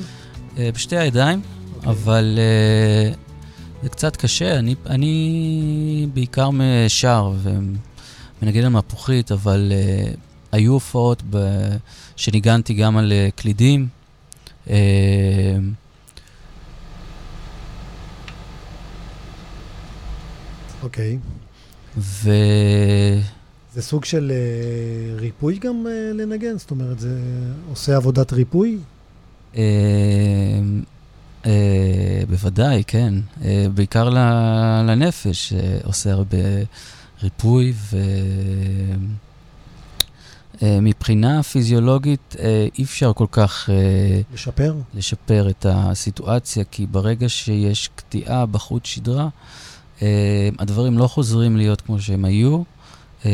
אה, 0.58 0.70
בשתי 0.74 0.96
הידיים, 0.96 1.40
אוקיי. 1.76 1.90
אבל 1.92 2.38
אה, 2.38 3.14
זה 3.84 3.90
קצת 3.90 4.16
קשה. 4.16 4.58
אני, 4.58 4.74
אני 4.86 6.06
בעיקר 6.14 6.50
שר 6.88 7.32
ומנגן 7.42 8.64
על 8.64 8.68
מפוחית, 8.68 9.32
אבל 9.32 9.72
אה, 9.72 10.12
היו 10.52 10.72
הופעות 10.72 11.22
ב, 11.30 11.38
שניגנתי 12.16 12.74
גם 12.74 12.96
על 12.96 13.12
אה, 13.12 13.28
קלידים. 13.36 13.88
אה, 14.70 14.76
אוקיי. 20.82 21.18
ו... 21.98 22.30
זה 23.74 23.82
סוג 23.82 24.04
של 24.04 24.32
אה, 24.34 25.16
ריפוי 25.20 25.58
גם 25.58 25.86
אה, 25.86 26.12
לנגן? 26.14 26.58
זאת 26.58 26.70
אומרת, 26.70 26.98
זה 27.00 27.18
עושה 27.70 27.96
עבודת 27.96 28.32
ריפוי? 28.32 28.78
אה, 29.56 29.62
אה, 31.46 32.22
בוודאי, 32.28 32.82
כן. 32.86 33.14
אה, 33.44 33.66
בעיקר 33.74 34.08
לנפש, 34.88 35.52
אה, 35.52 35.78
עושה 35.84 36.12
הרבה 36.12 36.38
ריפוי, 37.22 37.72
ומבחינה 40.62 41.42
פיזיולוגית 41.42 42.36
אה, 42.38 42.66
אי 42.78 42.84
אפשר 42.84 43.12
כל 43.12 43.26
כך 43.32 43.70
אה, 43.70 44.20
לשפר? 44.34 44.74
לשפר 44.94 45.48
את 45.50 45.66
הסיטואציה, 45.68 46.64
כי 46.64 46.86
ברגע 46.86 47.28
שיש 47.28 47.90
קטיעה 47.94 48.46
בחוט 48.46 48.84
שדרה, 48.84 49.28
אה, 50.02 50.48
הדברים 50.58 50.98
לא 50.98 51.06
חוזרים 51.06 51.56
להיות 51.56 51.80
כמו 51.80 52.00
שהם 52.00 52.24
היו. 52.24 52.62
אה, 53.26 53.30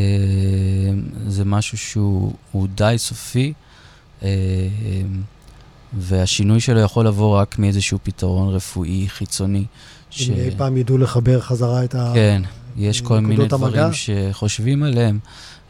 זה 1.27 1.45
משהו 1.45 1.79
שהוא 1.79 2.33
הוא 2.53 2.69
די 2.75 2.95
סופי, 2.99 3.53
אה, 4.23 4.29
והשינוי 5.99 6.61
שלו 6.61 6.81
יכול 6.81 7.07
לבוא 7.07 7.39
רק 7.39 7.59
מאיזשהו 7.59 7.99
פתרון 8.03 8.55
רפואי 8.55 9.09
חיצוני. 9.09 9.65
אם 10.21 10.35
אי 10.35 10.51
פעם 10.57 10.77
ידעו 10.77 10.99
לחבר 10.99 11.41
חזרה 11.41 11.85
את 11.85 11.95
ה... 11.95 12.13
כן, 12.15 12.43
יש 12.77 13.01
כל 13.01 13.21
מיני 13.21 13.43
המגע? 13.43 13.57
דברים 13.57 13.93
שחושבים 13.93 14.83
עליהם 14.83 15.19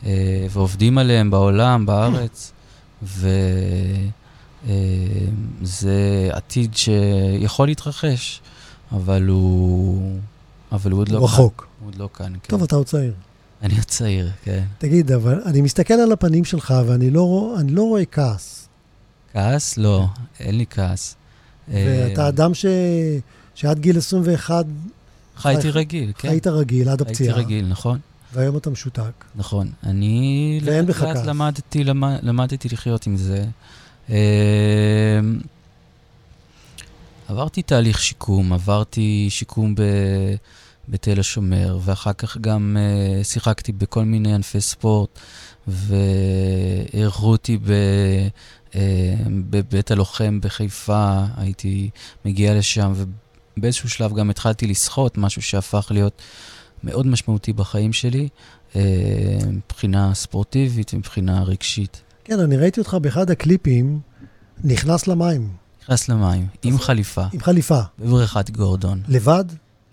אה, 0.07 0.47
ועובדים 0.51 0.99
עליהם 0.99 1.31
בעולם, 1.31 1.87
בארץ, 1.87 2.53
וזה 3.03 3.51
עתיד 6.33 6.77
שיכול 6.77 7.69
להתרחש, 7.69 8.41
אבל 8.93 9.27
הוא, 9.27 10.19
אבל 10.73 10.91
הוא 10.91 11.01
עוד 11.01 11.09
לא 11.09 11.19
כאן. 11.19 11.25
רחוק. 11.25 11.67
הוא 11.81 11.89
עוד 11.89 11.97
לא 11.97 12.09
כאן, 12.15 12.33
כן. 12.33 12.49
טוב, 12.49 12.63
אתה 12.63 12.77
עוד 12.77 12.87
צעיר. 12.87 13.13
אני 13.63 13.75
עוד 13.75 13.85
צעיר, 13.85 14.31
כן. 14.45 14.65
תגיד, 14.79 15.13
אבל 15.13 15.41
אני 15.47 15.61
מסתכל 15.61 15.95
על 15.95 16.13
הפנים 16.13 16.45
שלך 16.45 16.75
ואני 16.87 17.11
לא, 17.11 17.57
לא 17.69 17.83
רואה 17.83 18.05
כעס. 18.05 18.60
כעס? 19.33 19.79
לא, 19.79 20.07
אין 20.41 20.59
לי 20.59 20.65
כעס. 20.71 21.17
ואתה 21.69 22.23
אה, 22.23 22.29
אדם 22.29 22.55
ש... 22.55 22.67
שעד 23.55 23.79
גיל 23.79 23.99
21 23.99 24.65
חייתי 25.37 25.63
חי- 25.63 25.71
רגיל, 25.79 26.13
כן. 26.19 26.29
היית 26.29 26.47
רגיל 26.47 26.89
עד 26.89 27.01
הייתי 27.01 27.13
הפציעה, 27.13 27.37
רגיל, 27.37 27.67
נכון. 27.67 27.99
והיום 28.33 28.57
אתה 28.57 28.71
משותק. 28.71 29.25
נכון. 29.35 29.71
אני 29.85 30.61
ואין 30.65 30.87
בך 30.87 30.97
כעס. 31.01 31.27
למדתי, 31.27 31.85
למד, 31.85 32.19
למדתי 32.23 32.69
לחיות 32.73 33.07
עם 33.07 33.17
זה. 33.17 33.45
אה, 34.11 34.17
עברתי 37.29 37.63
תהליך 37.63 38.01
שיקום, 38.01 38.53
עברתי 38.53 39.27
שיקום 39.31 39.75
ב, 39.75 39.83
בתל 40.91 41.21
השומר, 41.21 41.79
ואחר 41.85 42.13
כך 42.13 42.37
גם 42.37 42.77
אה, 42.81 43.25
שיחקתי 43.25 43.73
בכל 43.73 44.05
מיני 44.05 44.35
ענפי 44.35 44.61
ספורט, 44.61 45.19
ואירחו 45.69 47.27
אותי 47.27 47.57
ב, 47.57 47.71
אה, 48.75 49.15
בבית 49.51 49.91
הלוחם 49.91 50.41
בחיפה, 50.41 51.25
הייתי 51.37 51.91
מגיע 52.25 52.55
לשם, 52.55 52.93
ובאיזשהו 53.57 53.91
שלב 53.91 54.15
גם 54.15 54.31
התחלתי 54.31 54.67
לשחות, 54.67 55.19
משהו 55.19 55.43
שהפך 55.43 55.87
להיות 55.91 56.23
מאוד 56.85 57.07
משמעותי 57.07 57.53
בחיים 57.53 57.93
שלי. 57.93 58.29
אה, 58.77 59.39
מבחינה 59.47 60.15
ספורטיבית 60.15 60.95
ומבחינה 60.95 61.43
רגשית. 61.43 62.03
כן, 62.25 62.41
אני 62.41 62.57
ראיתי 62.57 62.81
אותך 62.81 62.95
באחד 62.95 63.31
הקליפים, 63.31 64.01
נכנס 64.65 65.07
למים, 65.07 65.49
נכנס 65.83 66.09
למים, 66.09 66.47
עם 66.63 66.79
חליפה, 66.79 67.25
עם 67.33 67.41
חליפה, 67.41 67.81
בבריכת 67.99 68.51
גורדון, 68.51 69.03
לבד. 69.09 69.45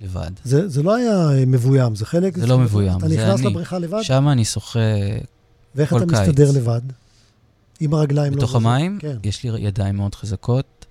לבד. 0.02 0.32
זה, 0.44 0.68
זה 0.68 0.84
לא 0.84 0.96
היה 0.96 1.30
אה, 1.32 1.44
מבוים, 1.48 1.96
זה 1.96 2.06
חלק... 2.06 2.38
זה 2.38 2.48
לא 2.48 2.60
מבוים, 2.60 2.98
אתה 2.98 3.08
זה 3.08 3.16
נכנס 3.18 3.40
אני. 3.40 3.50
לבריכה 3.50 3.80
לבד, 3.80 4.02
שם 4.02 4.30
אני 4.30 4.46
שוחה 4.46 4.80
ואיך 5.76 5.90
כל 5.90 5.98
אתה 5.98 6.06
קיץ. 6.06 6.20
מסתדר 6.20 6.52
לבד? 6.52 6.82
עם 7.80 7.94
הרגליים 7.94 8.34
לא 8.34 8.38
בתוך? 8.38 8.56
המים, 8.56 8.98
כן. 9.02 9.18
יש 9.24 9.44
לי 9.44 9.50
ידיים 9.60 9.96
מאוד 9.96 10.16
חזקות, 10.16 10.86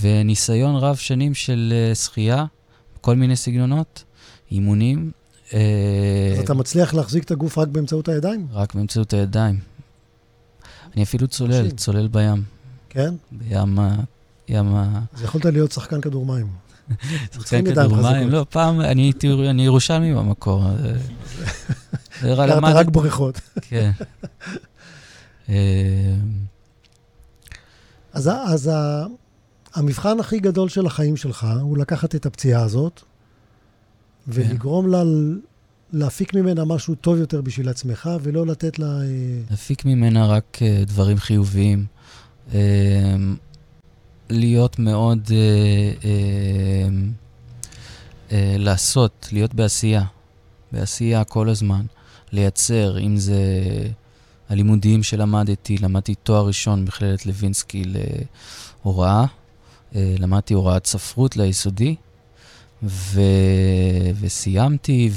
וניסיון 0.00 0.76
רב 0.76 0.96
שנים 0.96 1.34
של 1.34 1.72
אה, 1.76 1.94
שחייה, 1.94 2.44
כל 3.00 3.16
מיני 3.16 3.36
סגנונות, 3.36 4.04
אימונים. 4.50 5.10
אה, 5.54 5.60
אז 6.32 6.38
אתה 6.38 6.54
מצליח 6.54 6.94
להחזיק 6.94 7.24
את 7.24 7.30
הגוף 7.30 7.58
רק 7.58 7.68
באמצעות 7.68 8.08
הידיים? 8.08 8.46
רק 8.52 8.74
באמצעות 8.74 9.12
הידיים. 9.12 9.60
אני 10.94 11.02
אפילו 11.02 11.28
צולל. 11.28 11.70
צולל 11.70 12.08
בים, 12.08 12.42
כן? 12.88 13.14
בים 13.32 13.78
ה... 13.78 13.96
ים 14.48 14.74
ה... 14.74 15.00
אז 15.14 15.22
יכולת 15.22 15.44
להיות 15.44 15.72
שחקן 15.72 16.00
כדור 16.00 16.26
מים. 16.26 16.65
שחקן 16.88 17.38
צריכים 17.38 17.66
ידיים 17.66 17.88
כדור 17.90 18.02
מים, 18.02 18.14
חזקות. 18.16 18.32
לא, 18.32 18.46
פעם 18.50 18.80
אני 18.80 19.02
הייתי, 19.02 19.32
אני 19.50 19.64
ירושלמי 19.64 20.14
במקור. 20.14 20.64
אה, 20.64 20.70
הכרת 22.32 22.64
רק 22.64 22.86
בריכות. 22.88 23.40
כן. 23.68 23.90
אה, 25.48 25.54
אז, 28.12 28.26
ה- 28.26 28.42
אז 28.42 28.70
ה- 28.74 29.04
המבחן 29.74 30.20
הכי 30.20 30.38
גדול 30.38 30.68
של 30.68 30.86
החיים 30.86 31.16
שלך 31.16 31.46
הוא 31.60 31.78
לקחת 31.78 32.14
את 32.14 32.26
הפציעה 32.26 32.62
הזאת 32.62 33.02
ולגרום 34.28 34.90
לה 34.90 35.02
להפיק 35.92 36.34
ממנה 36.34 36.64
משהו 36.64 36.94
טוב 36.94 37.16
יותר 37.16 37.40
בשביל 37.40 37.68
עצמך, 37.68 38.10
ולא 38.22 38.46
לתת 38.46 38.78
לה... 38.78 38.86
אה, 39.02 39.06
להפיק 39.50 39.84
ממנה 39.84 40.26
רק 40.26 40.58
דברים 40.86 41.16
חיוביים. 41.18 41.86
אה, 44.30 44.36
להיות 44.36 44.78
מאוד... 44.78 45.30
אה, 45.30 45.36
אה, 46.04 46.88
אה, 48.32 48.56
לעשות, 48.58 49.28
להיות 49.32 49.54
בעשייה. 49.54 50.04
בעשייה 50.72 51.24
כל 51.24 51.48
הזמן. 51.48 51.86
לייצר, 52.32 52.98
אם 52.98 53.16
זה 53.16 53.36
הלימודים 54.48 55.02
שלמדתי, 55.02 55.78
למדתי 55.78 56.14
תואר 56.14 56.46
ראשון 56.46 56.84
במכללת 56.84 57.26
לוינסקי 57.26 57.84
להוראה. 58.84 59.24
אה, 59.94 60.14
למדתי 60.18 60.54
הוראת 60.54 60.86
ספרות 60.86 61.36
ליסודי, 61.36 61.94
ו... 62.82 63.20
וסיימתי 64.20 65.10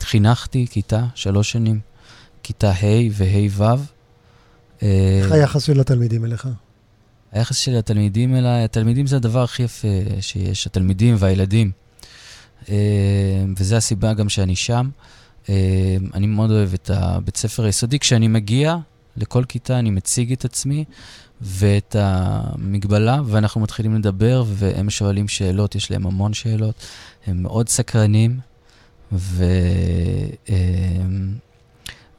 וחינכתי 0.00 0.66
כיתה, 0.70 1.06
שלוש 1.14 1.50
שנים, 1.50 1.80
כיתה 2.42 2.70
ה' 2.70 3.08
וה' 3.12 3.48
ו'. 3.50 3.62
אה, 4.82 5.20
איך 5.22 5.32
היחס 5.32 5.62
של 5.62 5.80
התלמידים 5.80 6.24
אליך? 6.24 6.48
היחס 7.32 7.56
של 7.56 7.76
התלמידים 7.76 8.36
אליי, 8.36 8.64
התלמידים 8.64 9.06
זה 9.06 9.16
הדבר 9.16 9.42
הכי 9.42 9.62
יפה 9.62 9.88
שיש, 10.20 10.66
התלמידים 10.66 11.14
והילדים. 11.18 11.70
אה, 12.68 12.74
וזו 13.56 13.76
הסיבה 13.76 14.14
גם 14.14 14.28
שאני 14.28 14.56
שם. 14.56 14.90
אה, 15.48 15.96
אני 16.14 16.26
מאוד 16.26 16.50
אוהב 16.50 16.74
את 16.74 16.90
הבית 16.94 17.36
ספר 17.36 17.64
היסודי. 17.64 17.98
כשאני 17.98 18.28
מגיע 18.28 18.76
לכל 19.16 19.44
כיתה, 19.44 19.78
אני 19.78 19.90
מציג 19.90 20.32
את 20.32 20.44
עצמי 20.44 20.84
ואת 21.40 21.96
המגבלה, 21.98 23.20
ואנחנו 23.26 23.60
מתחילים 23.60 23.94
לדבר, 23.94 24.44
והם 24.46 24.90
שואלים 24.90 25.28
שאלות, 25.28 25.74
יש 25.74 25.90
להם 25.90 26.06
המון 26.06 26.34
שאלות. 26.34 26.74
הם 27.26 27.42
מאוד 27.42 27.68
סקרנים, 27.68 28.40
ו... 29.12 29.44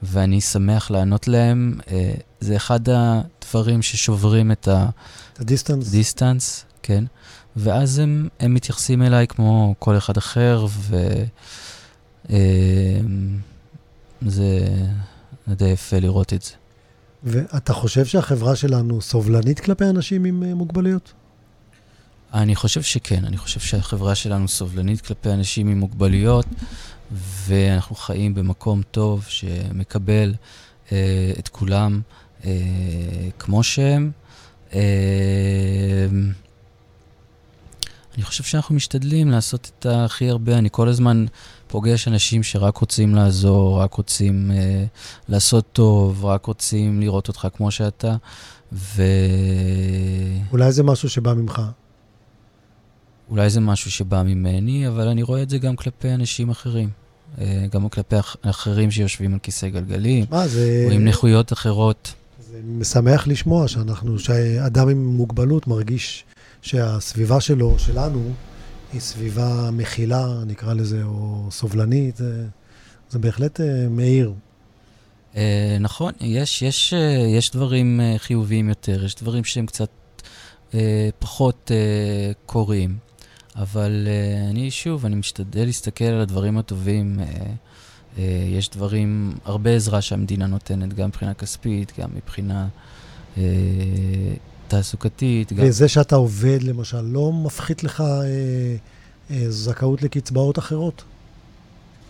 אה, 0.03 0.07
ואני 0.11 0.41
שמח 0.41 0.91
לענות 0.91 1.27
להם. 1.27 1.79
אה, 1.91 2.13
זה 2.39 2.55
אחד 2.55 2.79
הדברים 2.89 3.81
ששוברים 3.81 4.51
את 4.51 4.67
את 5.33 5.39
הדיסטנס? 5.39 5.87
הדיסטנס, 5.87 6.65
כן. 6.83 7.03
ואז 7.55 7.99
הם, 7.99 8.27
הם 8.39 8.53
מתייחסים 8.53 9.01
אליי 9.01 9.27
כמו 9.27 9.75
כל 9.79 9.97
אחד 9.97 10.17
אחר, 10.17 10.65
וזה 14.21 14.67
די 15.47 15.67
יפה 15.67 15.99
לראות 15.99 16.33
את 16.33 16.41
זה. 16.41 16.51
ואתה 17.23 17.73
חושב 17.73 18.05
שהחברה 18.05 18.55
שלנו 18.55 19.01
סובלנית 19.01 19.59
כלפי 19.59 19.85
אנשים 19.85 20.25
עם 20.25 20.43
אה, 20.43 20.53
מוגבלויות? 20.53 21.13
אני 22.33 22.55
חושב 22.55 22.81
שכן, 22.81 23.25
אני 23.25 23.37
חושב 23.37 23.59
שהחברה 23.59 24.15
שלנו 24.15 24.47
סובלנית 24.47 25.01
כלפי 25.01 25.29
אנשים 25.29 25.67
עם 25.67 25.79
מוגבלויות, 25.79 26.45
ואנחנו 27.11 27.95
חיים 27.95 28.33
במקום 28.33 28.81
טוב 28.91 29.25
שמקבל 29.27 30.33
אה, 30.91 31.31
את 31.39 31.47
כולם 31.47 32.01
אה, 32.45 32.51
כמו 33.39 33.63
שהם, 33.63 34.11
אני 38.19 38.25
חושב 38.25 38.43
שאנחנו 38.43 38.75
משתדלים 38.75 39.31
לעשות 39.31 39.71
את 39.79 39.85
הכי 39.89 40.29
הרבה. 40.29 40.57
אני 40.57 40.69
כל 40.71 40.89
הזמן 40.89 41.25
פוגש 41.67 42.07
אנשים 42.07 42.43
שרק 42.43 42.77
רוצים 42.77 43.15
לעזור, 43.15 43.81
רק 43.81 43.93
רוצים 43.93 44.51
אה, 44.51 44.85
לעשות 45.29 45.65
טוב, 45.73 46.25
רק 46.25 46.45
רוצים 46.45 47.01
לראות 47.01 47.27
אותך 47.27 47.47
כמו 47.57 47.71
שאתה, 47.71 48.15
ו... 48.73 49.03
אולי 50.51 50.71
זה 50.71 50.83
משהו 50.83 51.09
שבא 51.09 51.33
ממך. 51.33 51.61
אולי 53.29 53.49
זה 53.49 53.59
משהו 53.59 53.91
שבא 53.91 54.23
ממני, 54.23 54.87
אבל 54.87 55.07
אני 55.07 55.23
רואה 55.23 55.41
את 55.41 55.49
זה 55.49 55.57
גם 55.57 55.75
כלפי 55.75 56.13
אנשים 56.13 56.49
אחרים. 56.49 56.89
אה, 57.37 57.65
גם 57.71 57.89
כלפי 57.89 58.15
אחרים 58.41 58.91
שיושבים 58.91 59.33
על 59.33 59.39
כיסא 59.39 59.69
גלגלים, 59.69 60.25
מה, 60.29 60.47
זה... 60.47 60.83
או 60.87 60.91
עם 60.91 61.05
נכויות 61.05 61.53
אחרות. 61.53 62.13
זה 62.51 62.59
משמח 62.63 63.27
לשמוע 63.27 63.67
שאנחנו, 63.67 64.19
שאדם 64.19 64.89
עם 64.89 65.05
מוגבלות 65.05 65.67
מרגיש 65.67 66.23
שהסביבה 66.61 67.41
שלו, 67.41 67.79
שלנו, 67.79 68.31
היא 68.93 69.01
סביבה 69.01 69.69
מכילה, 69.71 70.27
נקרא 70.45 70.73
לזה, 70.73 71.03
או 71.03 71.47
סובלנית. 71.51 72.17
זה, 72.17 72.45
זה 73.09 73.19
בהחלט 73.19 73.61
אה, 73.61 73.87
מאיר. 73.89 74.33
אה, 75.35 75.77
נכון, 75.79 76.13
יש, 76.21 76.61
יש, 76.61 76.93
יש 77.37 77.51
דברים 77.51 78.01
חיוביים 78.17 78.69
יותר, 78.69 79.05
יש 79.05 79.15
דברים 79.15 79.43
שהם 79.43 79.65
קצת 79.65 79.89
פחות 81.19 81.71
קורים. 82.45 83.08
אבל 83.59 84.07
אני, 84.49 84.71
שוב, 84.71 85.05
אני 85.05 85.15
משתדל 85.15 85.65
להסתכל 85.65 86.05
על 86.05 86.21
הדברים 86.21 86.57
הטובים. 86.57 87.19
יש 88.47 88.69
דברים, 88.69 89.33
הרבה 89.45 89.75
עזרה 89.75 90.01
שהמדינה 90.01 90.47
נותנת, 90.47 90.93
גם 90.93 91.07
מבחינה 91.07 91.33
כספית, 91.33 91.93
גם 91.99 92.09
מבחינה 92.15 92.67
תעסוקתית. 94.69 95.53
גם... 95.53 95.65
וזה 95.67 95.87
שאתה 95.87 96.15
עובד, 96.15 96.63
למשל, 96.63 97.01
לא 97.01 97.33
מפחית 97.33 97.83
לך 97.83 98.01
אה, 98.01 98.75
אה, 99.31 99.45
זכאות 99.49 100.01
לקצבאות 100.01 100.59
אחרות? 100.59 101.03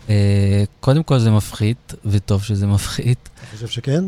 אה, 0.08 0.64
קודם 0.80 1.02
כל 1.02 1.18
זה 1.18 1.30
מפחית, 1.30 1.94
וטוב 2.04 2.42
שזה 2.42 2.66
מפחית. 2.66 3.28
אתה 3.34 3.56
חושב 3.56 3.68
שכן? 3.68 4.04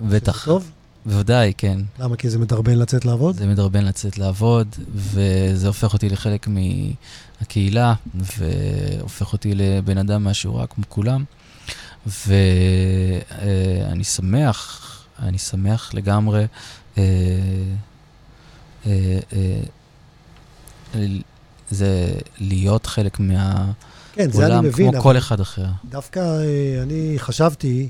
בטח. 0.00 0.36
שזה 0.36 0.46
טוב? 0.46 0.70
בוודאי, 1.06 1.52
כן. 1.56 1.80
למה? 1.98 2.16
כי 2.16 2.30
זה 2.30 2.38
מדרבן 2.38 2.78
לצאת 2.78 3.04
לעבוד? 3.04 3.36
זה 3.36 3.46
מדרבן 3.46 3.84
לצאת 3.84 4.18
לעבוד, 4.18 4.76
וזה 4.94 5.66
הופך 5.66 5.92
אותי 5.92 6.08
לחלק 6.08 6.48
מהקהילה, 6.48 7.94
והופך 8.14 9.32
אותי 9.32 9.54
לבן 9.54 9.98
אדם 9.98 10.24
מהשורה 10.24 10.66
כמו 10.66 10.84
כולם. 10.88 11.24
ואני 12.06 14.04
שמח, 14.04 14.84
אני 15.18 15.38
שמח 15.38 15.94
לגמרי 15.94 16.46
אה, 16.98 17.02
אה, 18.86 19.18
אה, 19.32 21.06
זה 21.70 22.12
להיות 22.38 22.86
חלק 22.86 23.20
מהעולם, 23.20 23.72
כן, 24.12 24.28
אני 24.40 24.68
מבין, 24.68 24.92
כמו 24.92 25.02
כל 25.02 25.18
אחד 25.18 25.40
אחר. 25.40 25.66
דווקא 25.90 26.18
אה, 26.18 26.82
אני 26.82 27.14
חשבתי 27.18 27.88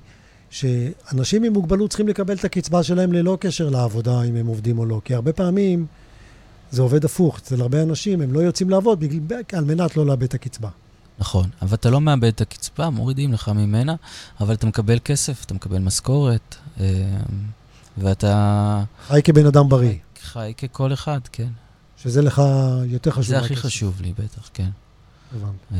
שאנשים 0.50 1.44
עם 1.44 1.52
מוגבלות 1.52 1.90
צריכים 1.90 2.08
לקבל 2.08 2.36
את 2.36 2.44
הקצבה 2.44 2.82
שלהם 2.82 3.12
ללא 3.12 3.38
קשר 3.40 3.68
לעבודה, 3.68 4.22
אם 4.22 4.36
הם 4.36 4.46
עובדים 4.46 4.78
או 4.78 4.86
לא. 4.86 5.00
כי 5.04 5.14
הרבה 5.14 5.32
פעמים 5.32 5.86
זה 6.70 6.82
עובד 6.82 7.04
הפוך. 7.04 7.38
אצל 7.38 7.60
הרבה 7.60 7.82
אנשים 7.82 8.20
הם 8.20 8.32
לא 8.32 8.40
יוצאים 8.40 8.70
לעבוד 8.70 9.00
בגלל, 9.00 9.20
על 9.52 9.64
מנת 9.64 9.96
לא 9.96 10.06
לאבד 10.06 10.22
את 10.22 10.34
הקצבה. 10.34 10.68
נכון, 11.18 11.50
אבל 11.62 11.74
אתה 11.74 11.90
לא 11.90 12.00
מאבד 12.00 12.24
את 12.24 12.40
הקצבה, 12.40 12.90
מורידים 12.90 13.32
לך 13.32 13.48
ממנה, 13.48 13.94
אבל 14.40 14.54
אתה 14.54 14.66
מקבל 14.66 14.98
כסף, 15.04 15.44
אתה 15.44 15.54
מקבל 15.54 15.78
משכורת, 15.78 16.56
ואתה... 17.98 18.84
חי 19.06 19.22
כבן 19.22 19.46
אדם 19.46 19.68
בריא. 19.68 19.94
חי 20.22 20.52
ככל 20.58 20.92
אחד, 20.92 21.20
כן. 21.32 21.48
שזה 22.02 22.22
לך 22.22 22.42
יותר 22.84 23.10
חשוב. 23.10 23.24
זה 23.24 23.38
הכי 23.38 23.56
חשוב 23.56 24.00
לי, 24.00 24.12
בטח, 24.18 24.50
כן. 24.54 24.68
הבנתי. 25.36 25.74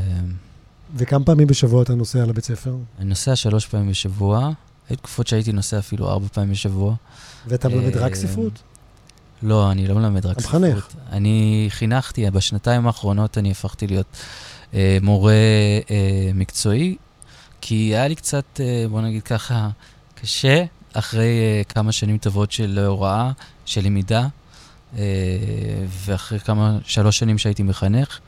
וכמה 0.96 1.24
פעמים 1.24 1.46
בשבוע 1.46 1.82
אתה 1.82 1.94
נוסע 1.94 2.26
לבית 2.26 2.44
ספר? 2.44 2.76
אני 2.98 3.08
נוסע 3.08 3.36
שלוש 3.36 3.66
פעמים 3.66 3.90
בשבוע. 3.90 4.50
היו 4.88 4.96
תקופות 4.96 5.26
שהייתי 5.26 5.52
נוסע 5.52 5.78
אפילו 5.78 6.10
ארבע 6.10 6.28
פעמים 6.32 6.50
בשבוע. 6.50 6.94
ואתה 7.46 7.68
מלמד 7.68 7.96
רק 7.96 8.14
ספרות? 8.14 8.52
לא, 9.42 9.70
אני 9.70 9.86
לא 9.86 9.94
מלמד 9.94 10.26
רק 10.26 10.40
ספרות. 10.40 10.64
אתה 10.64 10.68
מחנך. 10.70 10.88
אני 11.12 11.66
חינכתי, 11.70 12.30
בשנתיים 12.30 12.86
האחרונות 12.86 13.38
אני 13.38 13.50
הפכתי 13.50 13.86
להיות 13.86 14.16
אה, 14.74 14.98
מורה 15.02 15.32
אה, 15.90 16.30
מקצועי, 16.34 16.96
כי 17.60 17.74
היה 17.74 18.08
לי 18.08 18.14
קצת, 18.14 18.44
אה, 18.60 18.84
בוא 18.90 19.00
נגיד 19.00 19.22
ככה, 19.22 19.68
קשה 20.14 20.64
אחרי 20.92 21.62
uh, 21.62 21.72
כמה 21.72 21.92
שנים 21.92 22.18
טובות 22.18 22.52
של 22.52 22.78
הוראה, 22.86 23.32
של 23.64 23.84
למידה, 23.84 24.26
uh, 24.94 24.98
ואחרי 25.88 26.40
כמה, 26.40 26.78
שלוש 26.84 27.18
שנים 27.18 27.38
שהייתי 27.38 27.62
מחנך, 27.62 28.18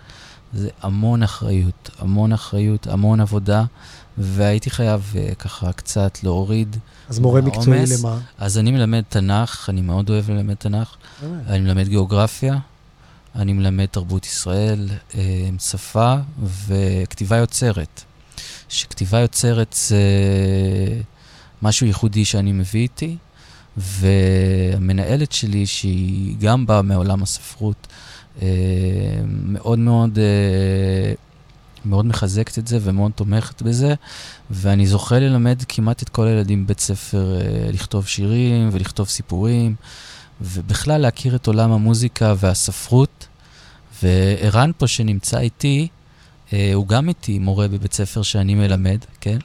זה 0.53 0.69
המון 0.83 1.23
אחריות, 1.23 1.91
המון 1.99 2.33
אחריות, 2.33 2.87
המון 2.87 3.21
עבודה, 3.21 3.65
והייתי 4.19 4.71
חייב 4.71 5.15
uh, 5.15 5.35
ככה 5.35 5.73
קצת 5.73 6.19
להוריד. 6.23 6.77
אז 7.09 7.19
מורה. 7.19 7.41
מקצועי 7.41 7.85
למה? 7.99 8.19
אז 8.39 8.59
אני 8.59 8.71
מלמד 8.71 9.03
תנ"ך, 9.09 9.67
אני 9.69 9.81
מאוד 9.81 10.11
אוהב 10.11 10.31
ללמד 10.31 10.55
תנ"ך. 10.55 10.97
אני 11.47 11.61
מלמד 11.61 11.89
גיאוגרפיה, 11.89 12.59
אני 13.37 13.53
מלמד 13.53 13.87
תרבות 13.87 14.27
ישראל, 14.27 14.89
שפה 15.59 16.15
וכתיבה 16.67 17.37
יוצרת. 17.37 18.03
שכתיבה 18.69 19.19
יוצרת 19.19 19.77
זה... 19.89 20.01
משהו 21.63 21.87
ייחודי 21.87 22.25
שאני 22.25 22.53
מביא 22.53 22.81
איתי, 22.81 23.17
והמנהלת 23.77 25.33
שלי, 25.33 25.67
שהיא 25.67 26.37
גם 26.41 26.67
באה 26.67 26.83
מעולם 26.83 27.23
הספרות, 27.23 27.87
אה, 27.91 27.97
מאוד 29.27 29.79
מאוד, 29.79 30.19
אה, 30.19 31.13
מאוד 31.85 32.07
מחזקת 32.07 32.59
את 32.59 32.67
זה 32.67 32.79
ומאוד 32.83 33.13
תומכת 33.15 33.63
בזה, 33.63 33.95
ואני 34.51 34.87
זוכה 34.87 35.19
ללמד 35.19 35.63
כמעט 35.69 36.03
את 36.03 36.09
כל 36.09 36.27
הילדים 36.27 36.65
בבית 36.65 36.81
ספר 36.81 37.41
אה, 37.41 37.71
לכתוב 37.73 38.07
שירים 38.07 38.69
ולכתוב 38.73 39.09
סיפורים, 39.09 39.75
ובכלל 40.41 41.01
להכיר 41.01 41.37
את 41.37 41.47
עולם 41.47 41.73
המוזיקה 41.73 42.35
והספרות. 42.39 43.27
וערן 44.03 44.71
פה 44.79 44.87
שנמצא 44.87 45.39
איתי, 45.39 45.89
הוא 46.75 46.87
גם 46.87 47.09
איתי 47.09 47.39
מורה 47.39 47.69
בבית 47.69 47.93
ספר 47.93 48.23
שאני 48.23 48.55
מלמד, 48.55 48.99
כן? 49.21 49.39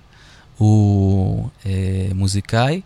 הוא 0.58 1.50
אה, 1.66 1.72
מוזיקאי, 2.14 2.82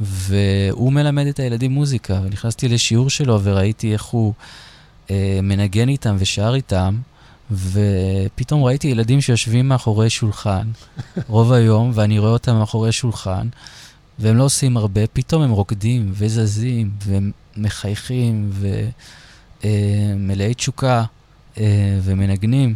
והוא 0.00 0.92
מלמד 0.92 1.26
את 1.26 1.38
הילדים 1.38 1.70
מוזיקה. 1.70 2.20
נכנסתי 2.30 2.68
לשיעור 2.68 3.10
שלו 3.10 3.40
וראיתי 3.42 3.92
איך 3.92 4.02
הוא 4.02 4.32
אה, 4.40 4.71
מנגן 5.42 5.88
איתם 5.88 6.16
ושר 6.18 6.54
איתם, 6.54 6.96
ופתאום 7.50 8.64
ראיתי 8.64 8.88
ילדים 8.88 9.20
שיושבים 9.20 9.68
מאחורי 9.68 10.10
שולחן 10.10 10.68
רוב 11.28 11.52
היום, 11.52 11.90
ואני 11.94 12.18
רואה 12.18 12.30
אותם 12.30 12.54
מאחורי 12.54 12.92
שולחן, 12.92 13.48
והם 14.18 14.36
לא 14.36 14.44
עושים 14.44 14.76
הרבה, 14.76 15.06
פתאום 15.06 15.42
הם 15.42 15.50
רוקדים 15.50 16.12
וזזים 16.14 16.90
ומחייכים 17.06 18.50
ומלאי 19.64 20.48
אה, 20.48 20.54
תשוקה 20.54 21.04
אה, 21.58 21.98
ומנגנים. 22.02 22.74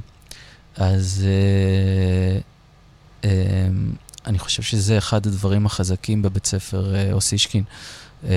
אז... 0.76 1.24
אה, 3.24 3.28
אני 4.26 4.38
חושב 4.38 4.62
שזה 4.62 4.98
אחד 4.98 5.26
הדברים 5.26 5.66
החזקים 5.66 6.22
בבית 6.22 6.46
ספר 6.46 6.94
אה, 6.94 7.12
אוסישקין. 7.12 7.64
אמ, 8.24 8.31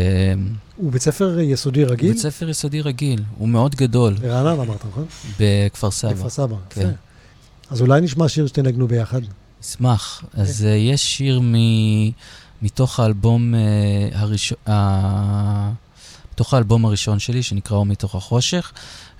הוא 0.76 0.92
בית 0.92 1.02
ספר 1.02 1.40
יסודי 1.40 1.84
רגיל? 1.84 2.10
בית 2.12 2.18
ספר 2.18 2.50
יסודי 2.50 2.82
רגיל, 2.82 3.24
הוא 3.38 3.50
מאוד 3.50 3.76
גדול. 3.76 4.14
ברעננה 4.14 4.52
אמרת, 4.64 4.86
נכון? 4.86 5.06
בכפר 5.40 5.92
סבא. 5.92 6.14
בכפר 6.14 6.30
סבא, 6.30 6.56
כן. 6.70 6.92
אז 7.70 7.82
אולי 7.82 8.02
נשמע 8.02 8.30
שיר 8.30 8.48
שתנגנו 8.48 8.88
ביחד. 8.88 9.22
אשמח. 9.64 10.24
Okay. 10.24 10.40
אז 10.40 10.62
uh, 10.62 10.68
יש 10.68 11.18
שיר 11.18 11.40
מ... 11.44 11.54
מתוך 12.62 13.00
האלבום, 13.00 13.54
uh, 13.54 13.58
הראש... 14.18 14.54
uh, 14.68 14.72
מתוך 16.34 16.54
האלבום 16.54 16.86
הראשון 16.86 17.20
שלי, 17.20 17.44
שנקרא 17.44 17.78
"או 17.78 17.86
מתוך 17.86 18.16
החושך". 18.16 18.72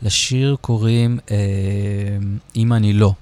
לשיר 0.02 0.56
קוראים 0.62 1.20
uh, 1.26 1.32
"אם 2.56 2.74
אני 2.74 2.94
לא". 2.94 3.14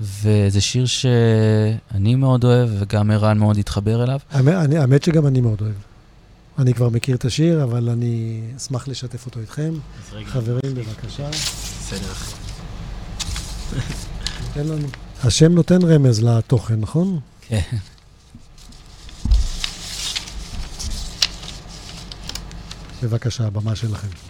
וזה 0.00 0.60
שיר 0.60 0.86
שאני 0.86 2.14
מאוד 2.14 2.44
אוהב, 2.44 2.68
וגם 2.78 3.10
ערן 3.10 3.38
מאוד 3.38 3.58
התחבר 3.58 4.04
אליו. 4.04 4.18
האמת 4.30 5.02
שגם 5.02 5.26
אני 5.26 5.40
מאוד 5.40 5.60
אוהב. 5.60 5.74
אני 6.58 6.74
כבר 6.74 6.88
מכיר 6.88 7.16
את 7.16 7.24
השיר, 7.24 7.64
אבל 7.64 7.88
אני 7.88 8.40
אשמח 8.56 8.88
לשתף 8.88 9.26
אותו 9.26 9.40
איתכם. 9.40 9.74
חברים, 10.24 10.74
בבקשה. 10.74 11.28
בסדר. 11.30 12.12
לנו. 14.72 14.88
השם 15.24 15.52
נותן 15.52 15.82
רמז 15.82 16.22
לתוכן, 16.22 16.80
נכון? 16.80 17.20
כן. 17.48 17.60
בבקשה, 23.02 23.46
הבמה 23.46 23.76
שלכם. 23.76 24.27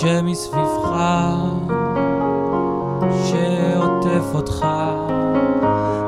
שמסביבך, 0.00 0.90
שעוטף 3.24 4.34
אותך, 4.34 4.66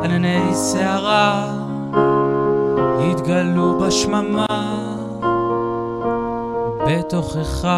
ענני 0.05 0.55
שערה 0.55 1.55
יתגלו 3.01 3.79
בשממה, 3.79 4.47
בתוכך, 6.87 7.69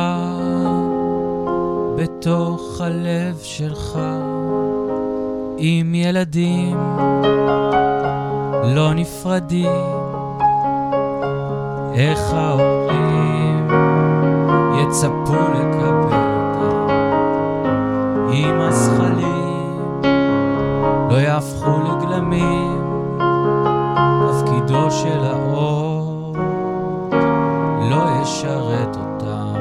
בתוך 1.96 2.80
הלב 2.80 3.38
שלך, 3.42 3.98
עם 5.56 5.94
ילדים. 5.94 6.76
לא 8.64 8.94
נפרדים, 8.94 9.70
איך 11.94 12.20
ההורים 12.32 13.53
יצפו 14.88 15.34
לקבל 15.34 16.16
אותם, 16.36 16.88
אם 18.32 18.60
הזכלים 18.60 19.78
לא 21.10 21.16
יהפכו 21.16 21.80
לגלמים, 21.80 22.80
תפקידו 24.28 24.90
של 24.90 25.24
האור 25.24 26.32
לא 27.90 28.04
ישרת 28.22 28.96
אותם. 28.96 29.54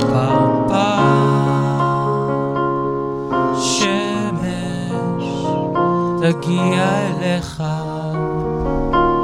פרפר 0.00 0.96
שמש 3.54 5.46
תגיע 6.20 6.84
אליך, 6.98 7.62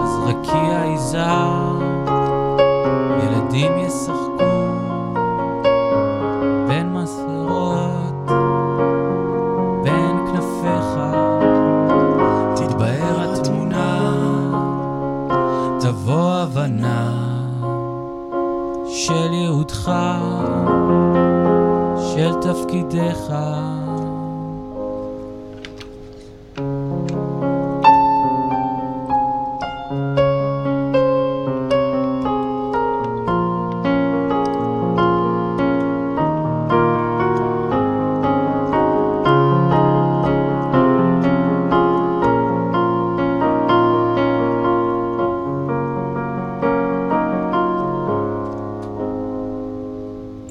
אז 0.03 0.19
רקיע 0.27 0.85
יזהר, 0.95 1.62
תפקידך. 22.73 23.33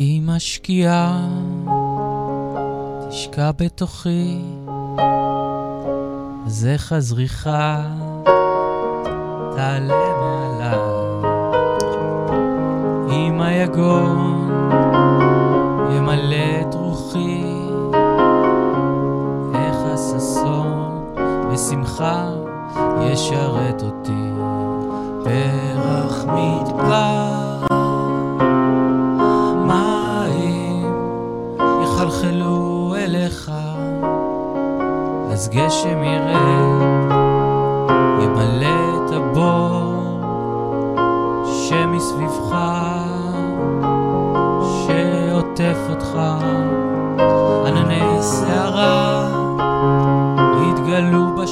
עם 0.04 0.30
תשקע 3.42 3.52
בתוכי, 3.66 4.42
איך 6.66 6.92
הזריחה 6.92 7.82
תעלה 9.56 10.21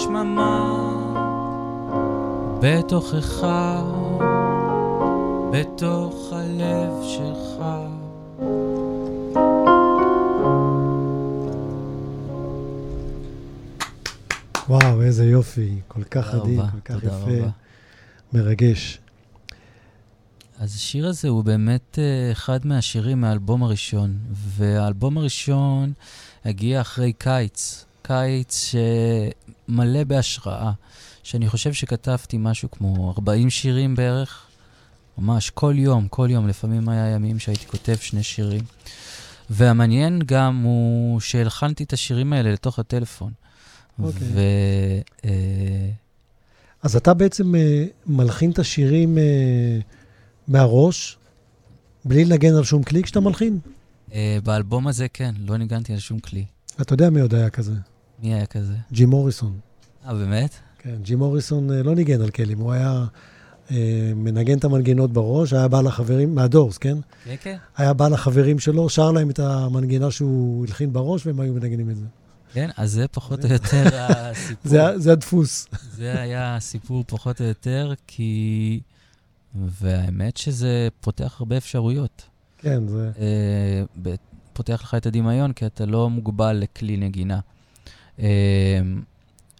בשממה, 0.10 0.76
בתוכך, 2.62 3.48
בתוך 5.52 6.34
הלב 6.34 6.93
שלך. 7.04 7.63
וואו, 14.69 15.02
איזה 15.02 15.26
יופי. 15.26 15.80
כל 15.88 16.04
כך 16.04 16.34
עדין, 16.34 16.62
כל 16.62 16.80
כך 16.86 16.95
תודה 16.95 17.08
יפה, 17.08 17.15
רבה. 17.15 17.50
מרגש. 18.34 19.00
אז 20.60 20.76
השיר 20.76 21.08
הזה 21.08 21.28
הוא 21.28 21.43
באמת 21.43 22.00
אה, 22.00 22.32
אחד 22.32 22.60
מהשירים 22.65 23.22
מהאלבום 23.22 23.63
הראשון, 23.63 24.17
והאלבום 24.32 25.17
הראשון 25.17 25.93
הגיע 26.45 26.82
אחרי 26.82 27.13
קיץ, 27.13 27.86
קיץ 28.02 28.72
שמלא 29.70 30.04
בהשראה, 30.04 30.72
שאני 31.24 31.50
חושב 31.50 31.74
שכתבתי 31.74 32.38
משהו 32.40 32.72
כמו 32.72 33.12
40 33.12 33.50
שירים 33.50 33.96
בערך, 33.96 34.46
ממש 35.18 35.50
כל 35.50 35.74
יום, 35.78 36.08
כל 36.08 36.28
יום, 36.32 36.48
לפעמים 36.48 36.90
היה 36.90 37.08
ימים 37.08 37.40
שהייתי 37.40 37.68
כותב 37.68 37.96
שני 37.96 38.24
שירים. 38.24 38.62
והמעניין 39.50 40.20
גם 40.26 40.62
הוא 40.64 41.20
שהלחנתי 41.20 41.84
את 41.84 41.94
השירים 41.94 42.34
האלה 42.34 42.54
לתוך 42.54 42.80
הטלפון. 42.80 43.32
אוקיי. 44.00 44.28
ו... 44.34 44.40
אה, 45.26 45.90
אז 46.84 46.96
אתה 46.96 47.14
בעצם 47.14 47.56
אה, 47.56 47.86
מלחין 48.06 48.52
את 48.52 48.60
השירים 48.60 49.18
אה, 49.18 49.80
מהראש, 50.48 51.18
בלי 52.06 52.26
לנגן 52.26 52.56
על 52.56 52.64
שום 52.64 52.84
כלי 52.84 53.04
כשאתה 53.04 53.20
מלחין? 53.20 53.60
באלבום 54.44 54.88
הזה 54.88 55.08
כן, 55.08 55.36
לא 55.46 55.58
ניגנתי 55.58 55.94
על 55.94 56.00
שום 56.00 56.20
כלי. 56.20 56.46
אתה 56.82 56.94
יודע 56.94 57.10
מי 57.10 57.22
עוד 57.22 57.34
היה 57.34 57.50
כזה? 57.50 57.74
מי 58.22 58.34
היה 58.34 58.46
כזה? 58.46 58.74
ג'י 58.92 59.06
מוריסון. 59.06 59.60
אה, 60.06 60.14
באמת? 60.14 60.56
כן, 60.80 60.96
ג'י 61.02 61.16
מוריסון 61.16 61.72
אה, 61.72 61.84
לא 61.84 61.96
ניגן 61.96 62.22
על 62.22 62.30
כלים, 62.30 62.60
הוא 62.60 62.72
היה 62.72 63.06
אה, 63.72 64.12
מנגן 64.16 64.58
את 64.58 64.64
המנגינות 64.64 65.14
בראש, 65.14 65.54
היה 65.54 65.68
בא 65.68 65.82
לחברים, 65.82 66.36
מהדורס, 66.36 66.78
כן? 66.78 66.98
כן, 67.24 67.36
כן. 67.42 67.58
היה 67.78 67.94
בא 67.94 68.08
לחברים 68.08 68.60
שלו, 68.60 68.90
שר 68.90 69.12
להם 69.12 69.30
את 69.30 69.40
המנגינה 69.40 70.12
שהוא 70.12 70.66
הלחין 70.66 70.94
בראש, 70.94 71.26
והם 71.26 71.40
היו 71.40 71.54
מנגנים 71.54 71.90
את 71.90 71.96
זה. 71.96 72.06
כן, 72.54 72.70
אז 72.78 72.92
זה 72.92 73.08
פחות 73.08 73.46
או 73.46 73.50
יותר 73.50 73.84
הסיפור. 74.10 74.72
זה, 74.72 75.00
זה 75.00 75.12
הדפוס. 75.12 75.68
זה 75.92 76.22
היה 76.22 76.56
הסיפור 76.56 77.04
פחות 77.08 77.42
או 77.42 77.46
יותר, 77.46 77.94
כי... 78.08 78.82
והאמת 79.56 80.38
שזה 80.38 80.88
פותח 81.02 81.36
הרבה 81.40 81.58
אפשרויות. 81.58 82.24
כן, 82.58 82.88
זה... 82.88 83.12
אה, 83.20 84.14
פותח 84.54 84.82
לך 84.84 84.96
את 84.96 85.06
הדמיון, 85.06 85.54
כי 85.54 85.66
אתה 85.66 85.86
לא 85.86 86.10
מוגבל 86.10 86.54
לכלי 86.54 86.98
נגינה. 86.98 87.40
אה, 88.20 88.82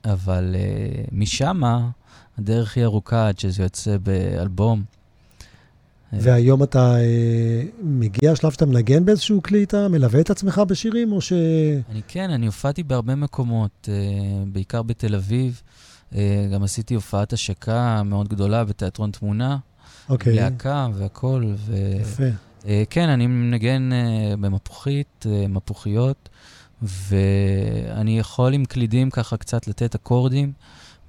אבל 0.06 0.56
אה, 0.56 1.04
משמה, 1.12 1.90
הדרך 2.38 2.78
היא 2.78 2.84
ארוכה 2.84 3.28
עד 3.28 3.40
שזה 3.40 3.64
יוצא 3.64 3.98
באלבום. 3.98 4.84
והיום 6.14 6.64
אתה 6.64 6.96
אה, 6.96 7.64
מגיע 7.84 8.32
לשלב 8.32 8.52
שאתה 8.52 8.66
מנגן 8.66 9.06
באיזשהו 9.06 9.44
כלי, 9.44 9.64
אתה 9.64 9.88
מלווה 9.88 10.22
את 10.22 10.30
עצמך 10.30 10.62
בשירים, 10.68 11.12
או 11.12 11.22
ש... 11.22 11.34
אני 11.92 12.02
כן, 12.08 12.30
אני 12.30 12.46
הופעתי 12.46 12.84
בהרבה 12.84 13.16
מקומות, 13.16 13.90
אה, 13.92 14.44
בעיקר 14.48 14.82
בתל 14.82 15.16
אביב. 15.16 15.62
אה, 16.16 16.48
גם 16.54 16.64
עשיתי 16.64 16.94
הופעת 16.94 17.34
השקה 17.34 18.04
מאוד 18.04 18.28
גדולה 18.28 18.64
בתיאטרון 18.64 19.12
תמונה. 19.12 19.58
אוקיי. 20.10 20.36
להקה 20.36 20.88
והכול. 20.94 21.54
ו... 21.58 21.76
יפה. 22.02 22.24
אה, 22.68 22.84
כן, 22.90 23.10
אני 23.10 23.28
מנגן 23.28 23.90
אה, 23.94 24.34
במפוחית, 24.40 25.26
אה, 25.30 25.48
מפוחיות, 25.48 26.30
ואני 26.82 28.20
יכול 28.20 28.54
עם 28.54 28.66
קלידים 28.66 29.10
ככה 29.10 29.38
קצת 29.38 29.68
לתת 29.68 29.96
אקורדים 29.96 30.52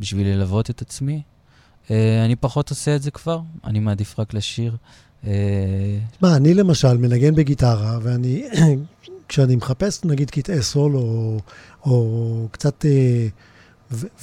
בשביל 0.01 0.27
ללוות 0.27 0.71
את 0.71 0.83
עצמי. 0.83 1.23
אה, 1.91 2.25
אני 2.25 2.37
פחות 2.37 2.71
עושה 2.71 2.97
את 2.97 3.03
זה 3.03 3.11
כבר, 3.11 3.41
אני 3.65 3.79
מעדיף 3.79 4.19
רק 4.19 4.35
לשיר. 4.35 4.77
אה, 5.27 5.99
מה, 6.21 6.37
אני 6.37 6.55
למשל 6.55 6.97
מנגן 6.97 7.35
בגיטרה, 7.35 7.99
ואני, 8.03 8.45
כשאני 9.29 9.57
מחפש 9.57 10.05
נגיד 10.05 10.31
קטעי 10.31 10.63
סול 10.63 10.97
או, 10.97 11.39
או 11.85 12.49
קצת 12.51 12.85
אה, 12.85 13.27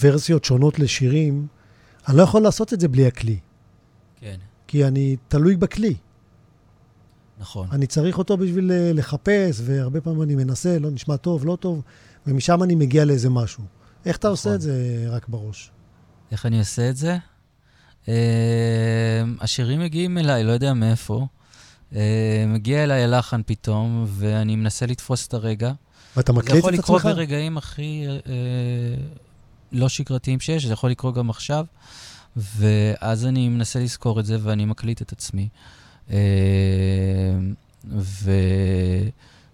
ורסיות 0.01 0.45
שונות 0.45 0.79
לשירים, 0.79 1.47
אני 2.07 2.17
לא 2.17 2.23
יכול 2.23 2.41
לעשות 2.41 2.73
את 2.73 2.79
זה 2.79 2.88
בלי 2.88 3.07
הכלי, 3.07 3.38
כן, 4.21 4.36
כי 4.67 4.86
אני 4.86 5.15
תלוי 5.27 5.55
בכלי. 5.55 5.95
נכון. 7.39 7.67
אני 7.71 7.88
צריך 7.88 8.17
אותו 8.17 8.38
בשביל 8.38 8.71
אה, 8.71 8.91
לחפש, 8.93 9.62
והרבה 9.63 10.02
פעמים 10.02 10.21
אני 10.21 10.36
מנסה, 10.36 10.80
לא 10.80 10.91
נשמע 10.91 11.17
טוב, 11.17 11.45
לא 11.45 11.56
טוב, 11.56 11.82
ומשם 12.28 12.63
אני 12.63 12.76
מגיע 12.76 13.06
לאיזה 13.06 13.30
משהו. 13.30 13.63
איך 14.06 14.17
אתה 14.17 14.28
עושה 14.28 14.50
נכון. 14.50 14.56
את 14.56 14.62
זה 14.62 15.06
רק 15.10 15.28
בראש? 15.28 15.71
איך 16.32 16.45
אני 16.45 16.60
עושה 16.60 16.89
את 16.89 16.97
זה? 16.97 17.17
Uh, 18.06 18.10
השירים 19.39 19.80
מגיעים 19.80 20.17
אליי, 20.17 20.43
לא 20.43 20.52
יודע 20.52 20.73
מאיפה. 20.73 21.28
Uh, 21.91 21.95
מגיע 22.47 22.84
אליי 22.84 23.04
הלחן 23.04 23.41
פתאום, 23.45 24.06
ואני 24.08 24.56
מנסה 24.56 24.86
לתפוס 24.86 25.28
את 25.28 25.34
הרגע. 25.34 25.71
ואתה 26.17 26.34
זה 26.34 26.39
מקליט 26.39 26.58
יכול 26.58 26.73
את 26.73 26.80
לקרות 26.80 27.02
עצמך? 27.02 27.13
ברגעים 27.15 27.58
הכי 27.58 28.06
uh, 28.08 28.30
לא 29.71 29.89
שגרתיים 29.89 30.39
שיש, 30.39 30.65
זה 30.65 30.73
יכול 30.73 30.91
לקרות 30.91 31.15
גם 31.15 31.30
עכשיו, 31.30 31.65
ואז 32.38 33.26
אני 33.26 33.50
מנסה 33.50 33.80
לזכור 33.80 34.19
את 34.19 34.26
זה 34.26 34.38
ואני 34.41 34.65
מקליט 34.65 35.02
את 35.02 35.12
עצמי. 35.12 35.50
Uh, 36.10 36.13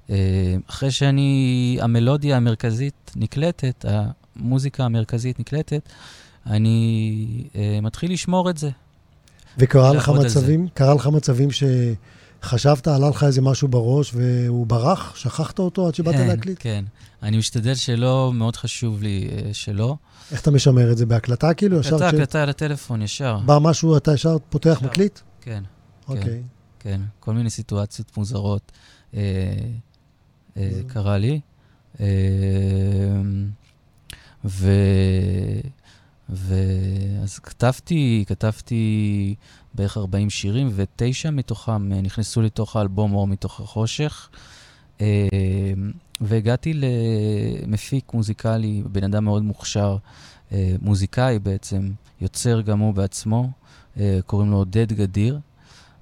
ואחרי 0.09 0.91
שאני, 0.91 1.77
המלודיה 1.81 2.37
המרכזית 2.37 3.11
נקלטת, 3.15 3.85
המוזיקה 3.87 4.83
המרכזית 4.83 5.39
נקלטת, 5.39 5.89
אני 6.45 7.25
uh, 7.53 7.57
מתחיל 7.81 8.11
לשמור 8.13 8.49
את 8.49 8.57
זה. 8.57 8.69
וקרה 9.57 9.93
לך. 9.93 10.09
מצבים, 10.09 10.67
קרה 10.73 10.93
לך 10.93 11.07
מצבים 11.07 11.49
שחשבת, 11.51 12.87
עלה 12.87 13.09
לך 13.09 13.23
איזה 13.23 13.41
משהו 13.41 13.67
בראש 13.67 14.11
והוא 14.15 14.67
ברח? 14.67 15.15
שכחת 15.15 15.59
אותו 15.59 15.87
עד 15.87 15.95
שבאת 15.95 16.15
כן, 16.15 16.27
להקליט? 16.27 16.57
כן. 16.59 16.85
אני 17.23 17.37
משתדל 17.37 17.75
שלא, 17.75 18.31
מאוד 18.33 18.55
חשוב 18.55 19.03
לי 19.03 19.29
שלא. 19.53 19.95
איך 20.31 20.41
אתה 20.41 20.51
משמר 20.51 20.91
את 20.91 20.97
זה? 20.97 21.05
בהקלטה 21.05 21.53
כאילו? 21.53 21.79
ישר 21.79 21.95
הקלטה, 21.95 22.07
כש- 22.11 22.13
הקלטה 22.13 22.43
על 22.43 22.49
הטלפון, 22.49 23.01
ישר. 23.01 23.37
בא 23.45 23.57
משהו, 23.61 23.97
אתה 23.97 24.13
ישר 24.13 24.37
פותח, 24.49 24.77
ישר. 24.77 24.85
מקליט? 24.85 25.19
כן, 25.41 25.63
אוקיי. 26.07 26.43
כן. 26.79 27.01
כל 27.19 27.33
מיני 27.33 27.49
סיטואציות 27.49 28.17
מוזרות 28.17 28.71
אה, 29.13 29.21
אה, 30.57 30.81
קרה 30.87 31.17
לי. 31.17 31.39
אה, 31.99 32.05
ו... 34.45 34.71
ואז 36.29 37.39
כתבתי, 37.39 38.23
כתבתי 38.27 39.35
בערך 39.73 39.97
40 39.97 40.29
שירים, 40.29 40.69
ותשע 40.75 41.29
מתוכם 41.29 41.93
אה, 41.93 42.01
נכנסו 42.01 42.41
לתוך 42.41 42.75
האלבום 42.75 43.13
אור 43.13 43.27
מתוך 43.27 43.59
החושך. 43.59 44.29
אה, 45.01 45.27
והגעתי 46.21 46.73
למפיק 46.73 48.13
מוזיקלי, 48.13 48.83
בן 48.91 49.03
אדם 49.03 49.23
מאוד 49.25 49.43
מוכשר, 49.43 49.97
אה, 50.51 50.75
מוזיקאי 50.81 51.39
בעצם, 51.39 51.91
יוצר 52.21 52.61
גם 52.61 52.79
הוא 52.79 52.93
בעצמו, 52.93 53.49
קוראים 54.25 54.51
לו 54.51 54.57
עודד 54.57 54.93
גדיר, 54.93 55.39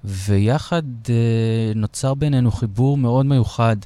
ויחד 0.04 0.82
אה, 1.08 1.72
נוצר 1.74 2.14
בינינו 2.14 2.50
חיבור 2.50 2.96
מאוד 2.96 3.26
מיוחד, 3.26 3.76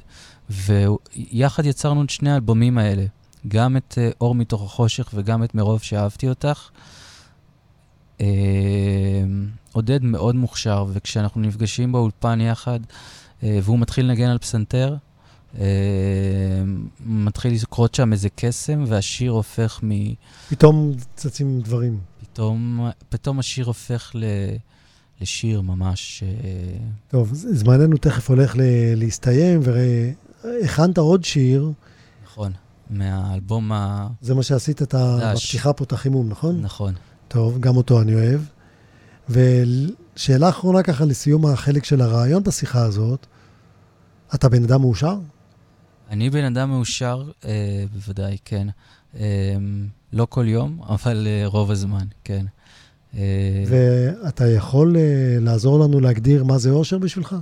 ויחד 0.49 1.65
יצרנו 1.65 2.03
את 2.03 2.09
שני 2.09 2.31
האלבומים 2.31 2.77
האלה, 2.77 3.05
גם 3.47 3.77
את 3.77 3.97
אה, 3.97 4.09
אור 4.21 4.35
מתוך 4.35 4.63
החושך 4.63 5.09
וגם 5.13 5.43
את 5.43 5.55
מרוב 5.55 5.81
שאהבתי 5.81 6.29
אותך. 6.29 6.69
אה, 8.21 8.25
עודד 9.71 10.03
מאוד 10.03 10.35
מוכשר, 10.35 10.85
וכשאנחנו 10.93 11.41
נפגשים 11.41 11.91
באולפן 11.91 12.41
יחד, 12.41 12.79
והוא 13.43 13.79
מתחיל 13.79 14.05
לנגן 14.05 14.29
על 14.29 14.37
פסנתר, 14.37 14.95
אה, 15.59 15.65
מתחיל 17.05 17.53
לקרות 17.53 17.95
שם 17.95 18.13
איזה 18.13 18.29
קסם, 18.35 18.83
והשיר 18.87 19.31
הופך 19.31 19.79
מ... 19.83 19.89
פתאום 20.49 20.93
צצים 21.15 21.61
דברים. 21.61 21.99
פתאום, 22.21 22.89
פתאום 23.09 23.39
השיר 23.39 23.65
הופך 23.65 24.11
ל, 24.15 24.23
לשיר 25.21 25.61
ממש... 25.61 26.23
אה, 26.23 26.77
טוב, 27.07 27.33
זמננו 27.33 27.97
תכף 27.97 28.29
הולך 28.29 28.55
ל- 28.55 28.93
להסתיים, 28.95 29.59
והכנת 29.63 30.97
עוד 30.97 31.23
שיר, 31.23 31.71
נכון, 32.25 32.51
מהאלבום 32.89 33.71
ה... 33.71 34.07
זה 34.21 34.35
מה 34.35 34.43
שעשית 34.43 34.81
את 34.81 34.93
ה... 34.93 35.33
בפתיחה 35.35 35.73
פה 35.73 35.83
את 35.83 35.91
החימום, 35.91 36.29
נכון? 36.29 36.61
נכון. 36.61 36.93
טוב, 37.27 37.59
גם 37.59 37.77
אותו 37.77 38.01
אני 38.01 38.13
אוהב. 38.15 38.41
ושאלה 39.29 40.49
אחרונה 40.49 40.83
ככה 40.83 41.05
לסיום 41.05 41.45
החלק 41.45 41.83
של 41.83 42.01
הרעיון 42.01 42.43
בשיחה 42.43 42.81
הזאת, 42.81 43.25
אתה 44.35 44.49
בן 44.49 44.63
אדם 44.63 44.81
מאושר? 44.81 45.15
אני 46.09 46.29
בן 46.29 46.43
אדם 46.43 46.69
מאושר, 46.69 47.31
אה, 47.45 47.83
בוודאי, 47.93 48.37
כן. 48.45 48.67
אה, 49.15 49.55
לא 50.13 50.27
כל 50.29 50.47
יום, 50.47 50.81
אבל 50.89 51.27
אה, 51.27 51.47
רוב 51.47 51.71
הזמן, 51.71 52.05
כן. 52.23 52.45
אה, 53.15 53.63
ואתה 53.67 54.47
יכול 54.47 54.95
uh, 54.95 54.99
לעזור 55.43 55.79
לנו 55.79 55.99
להגדיר 55.99 56.43
מה 56.43 56.57
זה 56.57 56.69
אושר 56.69 56.97
בשבילך? 56.97 57.35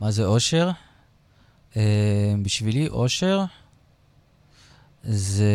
מה 0.00 0.10
זה 0.10 0.26
אושר? 0.26 0.70
אה, 1.76 2.34
בשבילי 2.42 2.88
אושר 2.88 3.44
זה... 5.04 5.52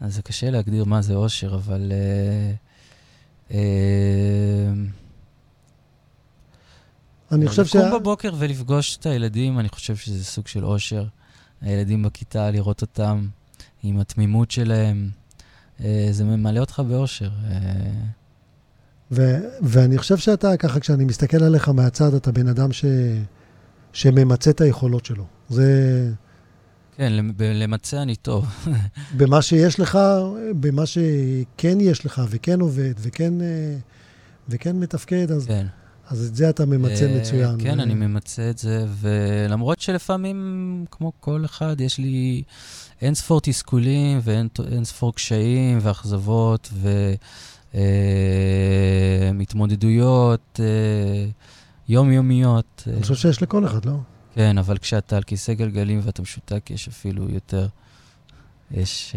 אז 0.00 0.14
זה 0.14 0.22
קשה 0.22 0.50
להגדיר 0.50 0.84
מה 0.84 1.02
זה 1.02 1.14
אושר, 1.14 1.54
אבל... 1.54 1.92
אה, 1.92 2.52
אה, 3.50 4.72
אני 7.32 7.48
חושב 7.48 7.66
ש... 7.66 7.76
לקום 7.76 8.00
בבוקר 8.00 8.30
ולפגוש 8.38 8.96
את 8.96 9.06
הילדים, 9.06 9.58
אני 9.58 9.68
חושב 9.68 9.96
שזה 9.96 10.24
סוג 10.24 10.46
של 10.46 10.64
אושר. 10.64 11.06
הילדים 11.60 12.02
בכיתה, 12.02 12.50
לראות 12.50 12.82
אותם 12.82 13.28
עם 13.82 14.00
התמימות 14.00 14.50
שלהם, 14.50 15.10
אה, 15.14 15.19
זה 16.10 16.24
ממלא 16.24 16.60
אותך 16.60 16.82
באושר. 16.88 17.30
אה, 17.50 17.56
ו- 19.12 19.38
ואני 19.62 19.98
חושב 19.98 20.16
שאתה, 20.16 20.56
ככה, 20.56 20.80
כשאני 20.80 21.04
מסתכל 21.04 21.42
עליך 21.44 21.68
מהצד, 21.68 22.14
אתה 22.14 22.32
בן 22.32 22.48
אדם 22.48 22.72
ש... 22.72 22.84
שממצה 23.92 24.50
את 24.50 24.60
היכולות 24.60 25.04
שלו. 25.04 25.24
זה 25.48 26.10
כן, 26.96 27.12
למ- 27.12 27.32
ב- 27.36 27.42
למצע 27.54 28.02
אני 28.02 28.16
טוב. 28.16 28.46
במה 29.18 29.42
שיש 29.42 29.80
לך, 29.80 29.98
במה 30.60 30.86
שכן 30.86 31.78
יש 31.80 32.06
לך, 32.06 32.22
וכן 32.30 32.60
עובד, 32.60 32.92
וכן, 32.98 33.40
אה, 33.40 33.76
וכן 34.48 34.76
מתפקד, 34.76 35.30
אז, 35.32 35.46
כן. 35.46 35.66
אז 36.10 36.26
את 36.26 36.36
זה 36.36 36.50
אתה 36.50 36.66
ממצה 36.66 37.06
אה, 37.06 37.20
מצוין. 37.20 37.56
כן, 37.58 37.80
אני 37.80 37.94
ממצה 37.94 38.50
את 38.50 38.58
זה, 38.58 38.86
ולמרות 39.00 39.80
שלפעמים, 39.80 40.84
כמו 40.90 41.12
כל 41.20 41.44
אחד, 41.44 41.80
יש 41.80 41.98
לי 41.98 42.42
אין 43.00 43.14
ספור 43.14 43.40
תסכולים 43.40 44.20
ואין 44.22 44.48
אין 44.72 44.84
ספור 44.84 45.14
קשיים 45.14 45.78
ואכזבות 45.82 46.72
והתמודדויות 49.38 50.60
אה, 50.62 51.26
יומיומיות. 51.88 52.84
אה, 52.86 52.92
אני 52.92 53.02
חושב 53.02 53.14
שיש 53.14 53.42
לכל 53.42 53.64
אחד, 53.64 53.84
לא? 53.84 53.96
כן, 54.34 54.58
אבל 54.58 54.78
כשאתה 54.78 55.16
על 55.16 55.22
כיסא 55.22 55.54
גלגלים 55.54 56.00
ואתה 56.02 56.22
משותק, 56.22 56.70
יש 56.70 56.88
אפילו 56.88 57.30
יותר. 57.30 57.66
יש... 58.70 59.16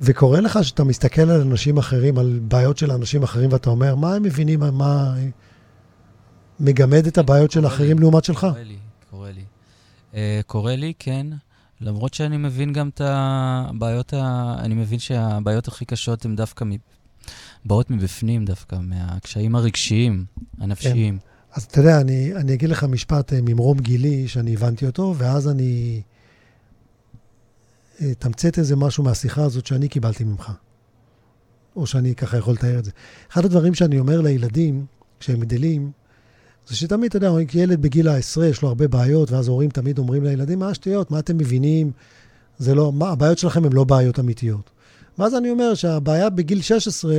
וקורה 0.00 0.40
לך 0.40 0.58
שאתה 0.62 0.84
מסתכל 0.84 1.22
על 1.22 1.40
אנשים 1.40 1.78
אחרים, 1.78 2.18
על 2.18 2.40
בעיות 2.42 2.78
של 2.78 2.90
אנשים 2.90 3.22
אחרים, 3.22 3.52
ואתה 3.52 3.70
אומר, 3.70 3.94
מה 3.94 4.14
הם 4.14 4.22
מבינים, 4.22 4.60
מה... 4.60 5.14
מגמד 6.60 7.06
את 7.06 7.18
הבעיות 7.18 7.50
של 7.50 7.66
אחרים. 7.66 7.98
לעומת 7.98 8.24
שלך? 8.24 8.40
קורה 8.40 8.62
לי, 8.62 8.76
קורה 9.10 9.30
לי. 9.30 9.42
Uh, 10.12 10.16
קורה 10.46 10.76
לי, 10.76 10.92
כן. 10.98 11.26
למרות 11.80 12.14
שאני 12.14 12.36
מבין 12.36 12.72
גם 12.72 12.88
את 12.88 13.00
הבעיות, 13.04 14.14
ה... 14.14 14.54
אני 14.58 14.74
מבין 14.74 14.98
שהבעיות 14.98 15.68
הכי 15.68 15.84
קשות 15.84 16.24
הן 16.24 16.36
דווקא 16.36 16.64
מ... 16.64 16.70
באות 17.64 17.90
מבפנים 17.90 18.44
דווקא, 18.44 18.76
מהקשיים 18.82 19.56
הרגשיים, 19.56 20.24
הנפשיים. 20.58 21.18
כן. 21.18 21.24
אז 21.52 21.62
אתה 21.62 21.80
יודע, 21.80 22.00
אני, 22.00 22.36
אני 22.36 22.54
אגיד 22.54 22.68
לך 22.68 22.84
משפט 22.84 23.32
אה, 23.32 23.38
ממרום 23.42 23.78
גילי, 23.78 24.28
שאני 24.28 24.54
הבנתי 24.54 24.86
אותו, 24.86 25.14
ואז 25.18 25.48
אני 25.48 26.02
אתמצת 28.10 28.58
איזה 28.58 28.76
משהו 28.76 29.04
מהשיחה 29.04 29.42
הזאת 29.42 29.66
שאני 29.66 29.88
קיבלתי 29.88 30.24
ממך. 30.24 30.52
או 31.76 31.86
שאני 31.86 32.14
ככה 32.14 32.36
יכול 32.36 32.54
לתאר 32.54 32.78
את 32.78 32.84
זה. 32.84 32.90
אחד 33.32 33.44
הדברים 33.44 33.74
שאני 33.74 33.98
אומר 33.98 34.20
לילדים, 34.20 34.86
כשהם 35.20 35.40
גדלים, 35.40 35.90
זה 36.68 36.76
שתמיד, 36.76 37.16
אתה 37.16 37.26
יודע, 37.26 37.30
ילד 37.54 37.82
בגיל 37.82 38.08
העשרה, 38.08 38.46
יש 38.46 38.62
לו 38.62 38.68
הרבה 38.68 38.88
בעיות, 38.88 39.30
ואז 39.30 39.48
הורים 39.48 39.70
תמיד 39.70 39.98
אומרים 39.98 40.24
לילדים, 40.24 40.58
מה 40.58 40.68
השטויות, 40.68 41.10
מה 41.10 41.18
אתם 41.18 41.38
מבינים? 41.38 41.90
זה 42.58 42.74
לא, 42.74 42.92
מה, 42.92 43.08
הבעיות 43.08 43.38
שלכם 43.38 43.64
הן 43.64 43.72
לא 43.72 43.84
בעיות 43.84 44.18
אמיתיות. 44.18 44.70
ואז 45.18 45.34
אני 45.34 45.50
אומר 45.50 45.74
שהבעיה 45.74 46.30
בגיל 46.30 46.62
16, 46.62 47.14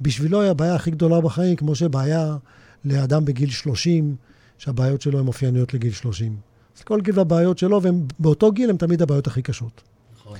בשבילו 0.00 0.40
היא 0.40 0.50
הבעיה 0.50 0.74
הכי 0.74 0.90
גדולה 0.90 1.20
בחיים, 1.20 1.56
כמו 1.56 1.74
שבעיה 1.74 2.36
לאדם 2.84 3.24
בגיל 3.24 3.50
30, 3.50 4.16
שהבעיות 4.58 5.02
שלו 5.02 5.18
הן 5.18 5.26
אופייניות 5.26 5.74
לגיל 5.74 5.92
30. 5.92 6.36
אז 6.76 6.82
כל 6.82 7.00
גיל 7.00 7.20
הבעיות 7.20 7.58
שלו, 7.58 7.80
ובאותו 7.82 8.52
גיל 8.52 8.70
הן 8.70 8.76
תמיד 8.76 9.02
הבעיות 9.02 9.26
הכי 9.26 9.42
קשות. 9.42 9.82
נכון. 10.20 10.38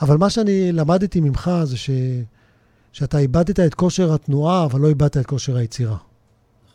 אבל 0.00 0.16
מה 0.16 0.30
שאני 0.30 0.72
למדתי 0.72 1.20
ממך 1.20 1.50
זה 1.64 1.76
ש... 1.76 1.90
שאתה 2.92 3.18
איבדת 3.18 3.60
את 3.60 3.74
כושר 3.74 4.14
התנועה, 4.14 4.64
אבל 4.64 4.80
לא 4.80 4.88
איבדת 4.88 5.16
את 5.16 5.26
כושר 5.26 5.56
היצירה. 5.56 5.96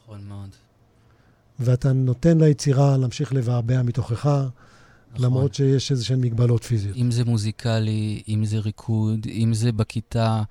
נכון 0.03 0.21
מאוד. 0.27 0.66
ואתה 1.59 1.93
נותן 1.93 2.37
ליצירה 2.41 2.97
להמשיך 2.97 3.33
לבעבע 3.33 3.81
מתוכך, 3.81 4.25
נכון. 4.25 4.51
למרות 5.25 5.53
שיש 5.53 5.91
איזה 5.91 6.05
שהן 6.05 6.21
מגבלות 6.21 6.63
פיזיות. 6.63 6.97
אם 6.97 7.11
זה 7.11 7.25
מוזיקלי, 7.25 8.23
אם 8.27 8.45
זה 8.45 8.57
ריקוד, 8.57 9.27
אם 9.29 9.53
זה 9.53 9.71
בכיתה, 9.71 10.43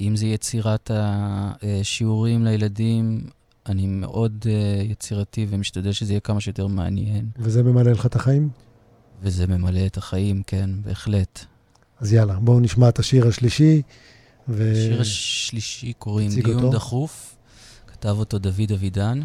אם 0.00 0.16
זה 0.16 0.26
יצירת 0.26 0.90
השיעורים 0.94 2.44
לילדים, 2.44 3.26
אני 3.66 3.86
מאוד 3.86 4.44
uh, 4.44 4.82
יצירתי 4.90 5.46
ומשתדל 5.50 5.92
שזה 5.92 6.12
יהיה 6.12 6.20
כמה 6.20 6.40
שיותר 6.40 6.66
מעניין. 6.66 7.26
וזה 7.38 7.62
ממלא 7.62 7.92
לך 7.92 8.06
את 8.06 8.16
החיים? 8.16 8.48
וזה 9.22 9.46
ממלא 9.46 9.86
את 9.86 9.96
החיים, 9.96 10.42
כן, 10.46 10.70
בהחלט. 10.82 11.44
אז 12.00 12.12
יאללה, 12.12 12.34
בואו 12.34 12.60
נשמע 12.60 12.88
את 12.88 12.98
השיר 12.98 13.28
השלישי. 13.28 13.82
ו... 14.48 14.72
השיר 14.72 15.00
השלישי 15.00 15.92
קוראים 15.92 16.30
דיון 16.30 16.64
אותו. 16.64 16.70
דחוף, 16.70 17.36
כתב 17.86 18.16
אותו 18.18 18.38
דוד 18.38 18.72
אבידן, 18.74 19.20
אה, 19.20 19.24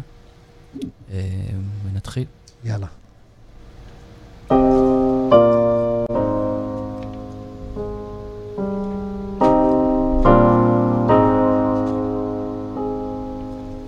ונתחיל. 1.84 2.24
יאללה. 2.64 2.86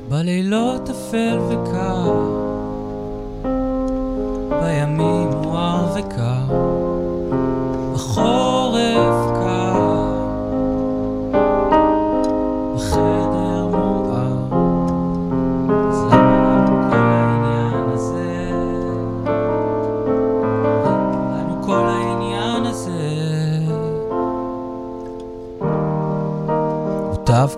בלילות 0.08 0.90
אפל 0.90 1.38
וקר, 1.50 2.12
בימים 4.50 5.28
מואר 5.28 5.94
וקר, 5.94 6.56
בחורף 7.94 8.49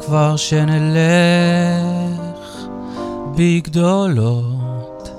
כבר 0.01 0.37
שנלך 0.37 0.93
בגדולות, 3.37 5.11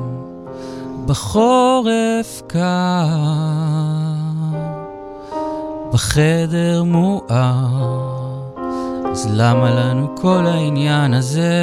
בחורף 1.06 2.42
קר, 2.48 3.08
בחדר 5.94 6.84
מואר, 6.84 8.13
אז 9.14 9.30
למה 9.34 9.72
לנו 9.72 10.16
כל 10.16 10.46
העניין 10.46 11.14
הזה? 11.14 11.54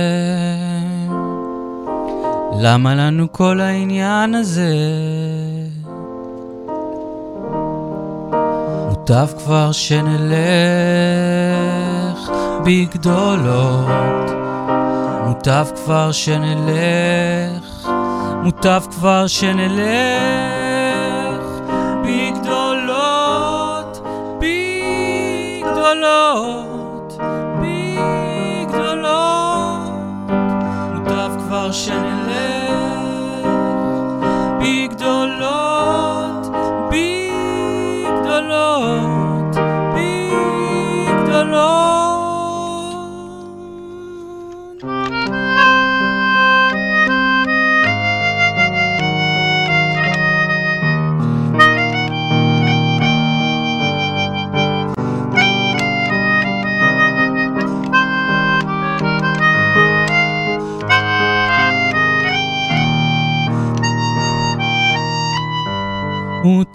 למה 2.61 2.95
לנו 2.95 3.33
כל 3.33 3.61
העניין 3.61 4.35
הזה? 4.35 4.75
מוטב 8.89 9.27
כבר 9.39 9.73
שנלך 9.73 10.21
בגדולות, 12.65 14.31
מוטב 15.27 15.67
כבר 15.77 16.13
שנלך, 16.13 17.89
מוטב 18.43 18.83
כבר 18.91 19.27
שנלך 19.27 20.11
בגדולות, 22.05 24.01
בגדולות, 24.39 26.01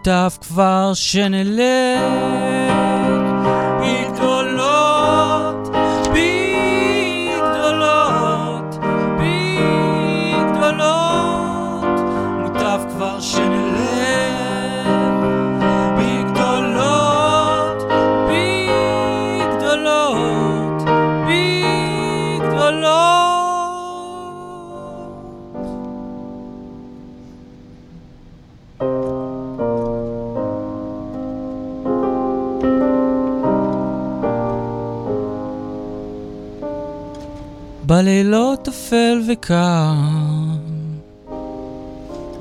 מוטב 0.08 0.30
כבר 0.42 0.92
שנלך 0.94 2.55
בלילות 37.88 38.68
אפל 38.68 39.22
וקר, 39.28 39.94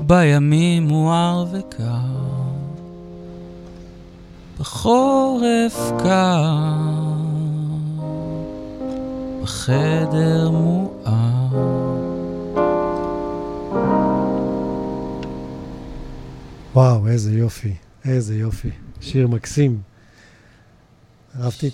בימים 0.01 0.87
מואר 0.87 1.45
וקר, 1.51 1.85
בחורף 4.59 5.91
קר, 6.03 6.53
בחדר 9.43 10.49
מואר. 10.49 11.15
וואו, 16.73 17.07
איזה 17.07 17.33
יופי, 17.33 17.73
איזה 18.05 18.35
יופי. 18.35 18.71
שיר 19.01 19.27
מקסים. 19.27 19.81
אהבתי. 21.41 21.69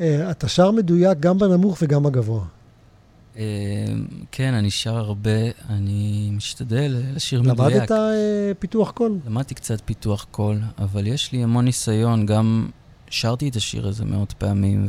אה, 0.00 0.30
אתה 0.30 0.48
שר 0.48 0.70
מדויק 0.70 1.18
גם 1.20 1.38
בנמוך 1.38 1.78
וגם 1.82 2.02
בגבוה. 2.02 2.57
כן, 4.32 4.54
אני 4.54 4.70
שר 4.70 4.96
הרבה, 4.96 5.30
אני 5.68 6.30
משתדל 6.36 6.96
לשיר 7.14 7.42
מדויק. 7.42 7.76
למדת 7.90 7.90
פיתוח 8.58 8.90
קול? 8.90 9.18
למדתי 9.26 9.54
קצת 9.54 9.80
פיתוח 9.84 10.26
קול, 10.30 10.58
אבל 10.78 11.06
יש 11.06 11.32
לי 11.32 11.42
המון 11.42 11.64
ניסיון, 11.64 12.26
גם 12.26 12.68
שרתי 13.10 13.48
את 13.48 13.56
השיר 13.56 13.88
הזה 13.88 14.04
מאות 14.04 14.32
פעמים, 14.32 14.86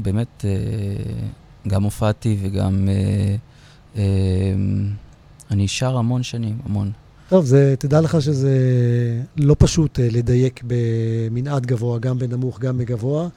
ובאמת 0.00 0.44
גם 1.68 1.82
הופעתי 1.82 2.38
וגם... 2.42 2.88
אני 5.50 5.68
שר 5.68 5.96
המון 5.96 6.22
שנים, 6.22 6.58
המון. 6.64 6.92
טוב, 7.28 7.44
זה, 7.44 7.74
תדע 7.78 8.00
לך 8.00 8.22
שזה 8.22 8.58
לא 9.36 9.56
פשוט 9.58 10.00
אה, 10.00 10.08
לדייק 10.10 10.62
במנעד 10.66 11.66
גבוה, 11.66 11.98
גם 11.98 12.18
בנמוך, 12.18 12.60
גם 12.60 12.78
בגבוה. 12.78 13.28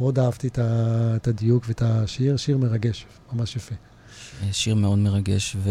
מאוד 0.00 0.18
אהבתי 0.18 0.48
את 0.56 1.28
הדיוק 1.28 1.64
ואת 1.68 1.82
השיר, 1.82 2.36
שיר 2.36 2.58
מרגש, 2.58 3.06
ממש 3.32 3.56
יפה. 3.56 3.74
שיר 4.52 4.74
מאוד 4.74 4.98
מרגש, 4.98 5.56
ו... 5.56 5.70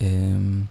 אמ, 0.00 0.62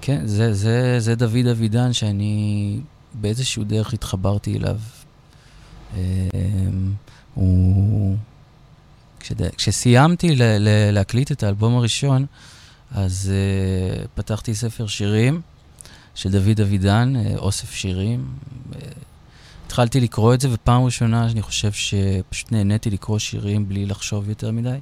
כן, 0.00 0.26
זה, 0.26 0.54
זה, 0.54 0.96
זה 0.98 1.14
דוד 1.14 1.46
אבידן 1.50 1.92
שאני 1.92 2.80
באיזשהו 3.14 3.64
דרך 3.64 3.92
התחברתי 3.94 4.56
אליו. 4.56 4.76
אמ, 5.96 6.00
הוא... 7.34 8.16
כשסיימתי 9.56 10.36
ל... 10.36 10.42
ל... 10.42 10.90
להקליט 10.92 11.32
את 11.32 11.42
האלבום 11.42 11.76
הראשון, 11.76 12.26
אז 12.90 13.32
uh, 13.32 14.08
פתחתי 14.14 14.54
ספר 14.54 14.86
שירים 14.86 15.40
של 16.14 16.30
דוד 16.30 16.60
אבידן, 16.60 17.14
uh, 17.16 17.38
אוסף 17.38 17.72
שירים. 17.72 18.26
התחלתי 19.68 20.00
לקרוא 20.00 20.34
את 20.34 20.40
זה, 20.40 20.48
ופעם 20.52 20.84
ראשונה 20.84 21.30
אני 21.30 21.42
חושב 21.42 21.72
שפשוט 21.72 22.52
נהניתי 22.52 22.90
לקרוא 22.90 23.18
שירים 23.18 23.68
בלי 23.68 23.86
לחשוב 23.86 24.28
יותר 24.28 24.52
מדי. 24.52 24.78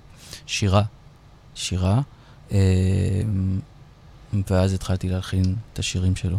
שירה, 0.46 0.82
שירה. 1.54 2.00
Uh, 2.48 2.54
ואז 4.50 4.72
התחלתי 4.72 5.08
להלחין 5.08 5.54
את 5.72 5.78
השירים 5.78 6.16
שלו. 6.16 6.38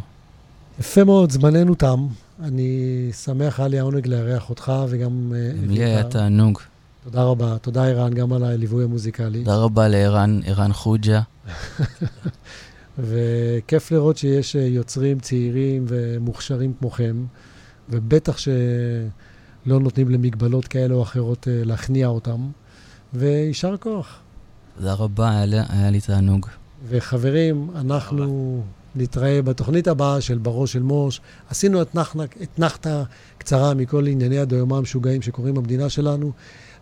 יפה 0.80 1.04
מאוד, 1.04 1.32
זמננו 1.32 1.76
תם. 1.76 2.08
אני 2.41 3.10
שמח, 3.24 3.60
היה 3.60 3.68
לי 3.68 3.80
העונג 3.80 4.08
לארח 4.08 4.50
אותך 4.50 4.72
וגם... 4.89 5.34
גם 5.64 5.70
לי 5.70 5.84
היה 5.84 6.04
תענוג. 6.04 6.60
תודה 7.04 7.24
רבה. 7.24 7.58
תודה, 7.58 7.86
ערן, 7.86 8.14
גם 8.14 8.34
על 8.34 8.43
הליווי 8.43 8.84
המוזיקלי. 8.84 9.39
תודה 9.39 9.58
רבה 9.58 9.88
לערן, 9.88 10.39
ערן 10.45 10.74
חוג'ה. 10.74 11.22
וכיף 13.00 13.91
לראות 13.91 14.18
שיש 14.18 14.56
אה, 14.56 14.62
יוצרים 14.62 15.20
צעירים 15.20 15.86
ומוכשרים 15.88 16.74
כמוכם, 16.80 17.26
ובטח 17.90 18.38
שלא 18.38 19.80
נותנים 19.80 20.10
למגבלות 20.10 20.68
כאלה 20.68 20.94
או 20.94 21.04
אחרות 21.04 21.48
אה, 21.48 21.62
להכניע 21.66 22.08
אותם, 22.08 22.50
ויישר 23.14 23.78
כוח. 23.78 24.20
תודה 24.78 24.94
רבה, 24.94 25.30
היה 25.30 25.64
היה 25.70 25.90
לי 25.90 26.02
תענוג. 26.02 26.48
וחברים, 26.90 27.70
אנחנו 27.76 28.62
נתראה 28.96 29.42
בתוכנית 29.42 29.88
הבאה 29.88 30.22
של 30.22 30.38
בראש 30.38 30.74
של 30.74 30.84
מוש. 30.84 31.22
עשינו 31.50 31.82
אתנחתה 32.44 33.04
קצרה 33.38 33.74
מכל 33.74 34.08
ענייני 34.08 34.40
הדיומה 34.40 34.78
המשוגעים 34.78 35.22
שקורים 35.22 35.56
במדינה 35.56 35.90
שלנו. 35.90 36.32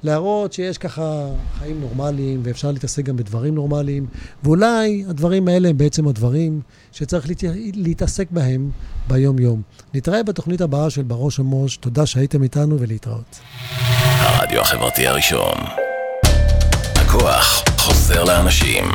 להראות 0.03 0.53
שיש 0.53 0.77
ככה 0.77 1.29
חיים 1.59 1.81
נורמליים, 1.81 2.41
ואפשר 2.43 2.71
להתעסק 2.71 3.03
גם 3.03 3.15
בדברים 3.15 3.55
נורמליים, 3.55 4.05
ואולי 4.43 5.05
הדברים 5.07 5.47
האלה 5.47 5.69
הם 5.69 5.77
בעצם 5.77 6.07
הדברים 6.07 6.61
שצריך 6.91 7.27
להת... 7.27 7.43
להתעסק 7.73 8.31
בהם 8.31 8.69
ביום-יום. 9.07 9.61
נתראה 9.93 10.23
בתוכנית 10.23 10.61
הבאה 10.61 10.89
של 10.89 11.03
בראש 11.03 11.39
המוש, 11.39 11.77
תודה 11.77 12.05
שהייתם 12.05 12.43
איתנו 12.43 12.79
ולהתראות. 12.79 13.39
הרדיו 14.19 14.61
החברתי 14.61 15.07
הראשון. 15.07 15.57
הכוח 16.95 17.63
חוזר 17.77 18.23
לאנשים. 18.23 18.85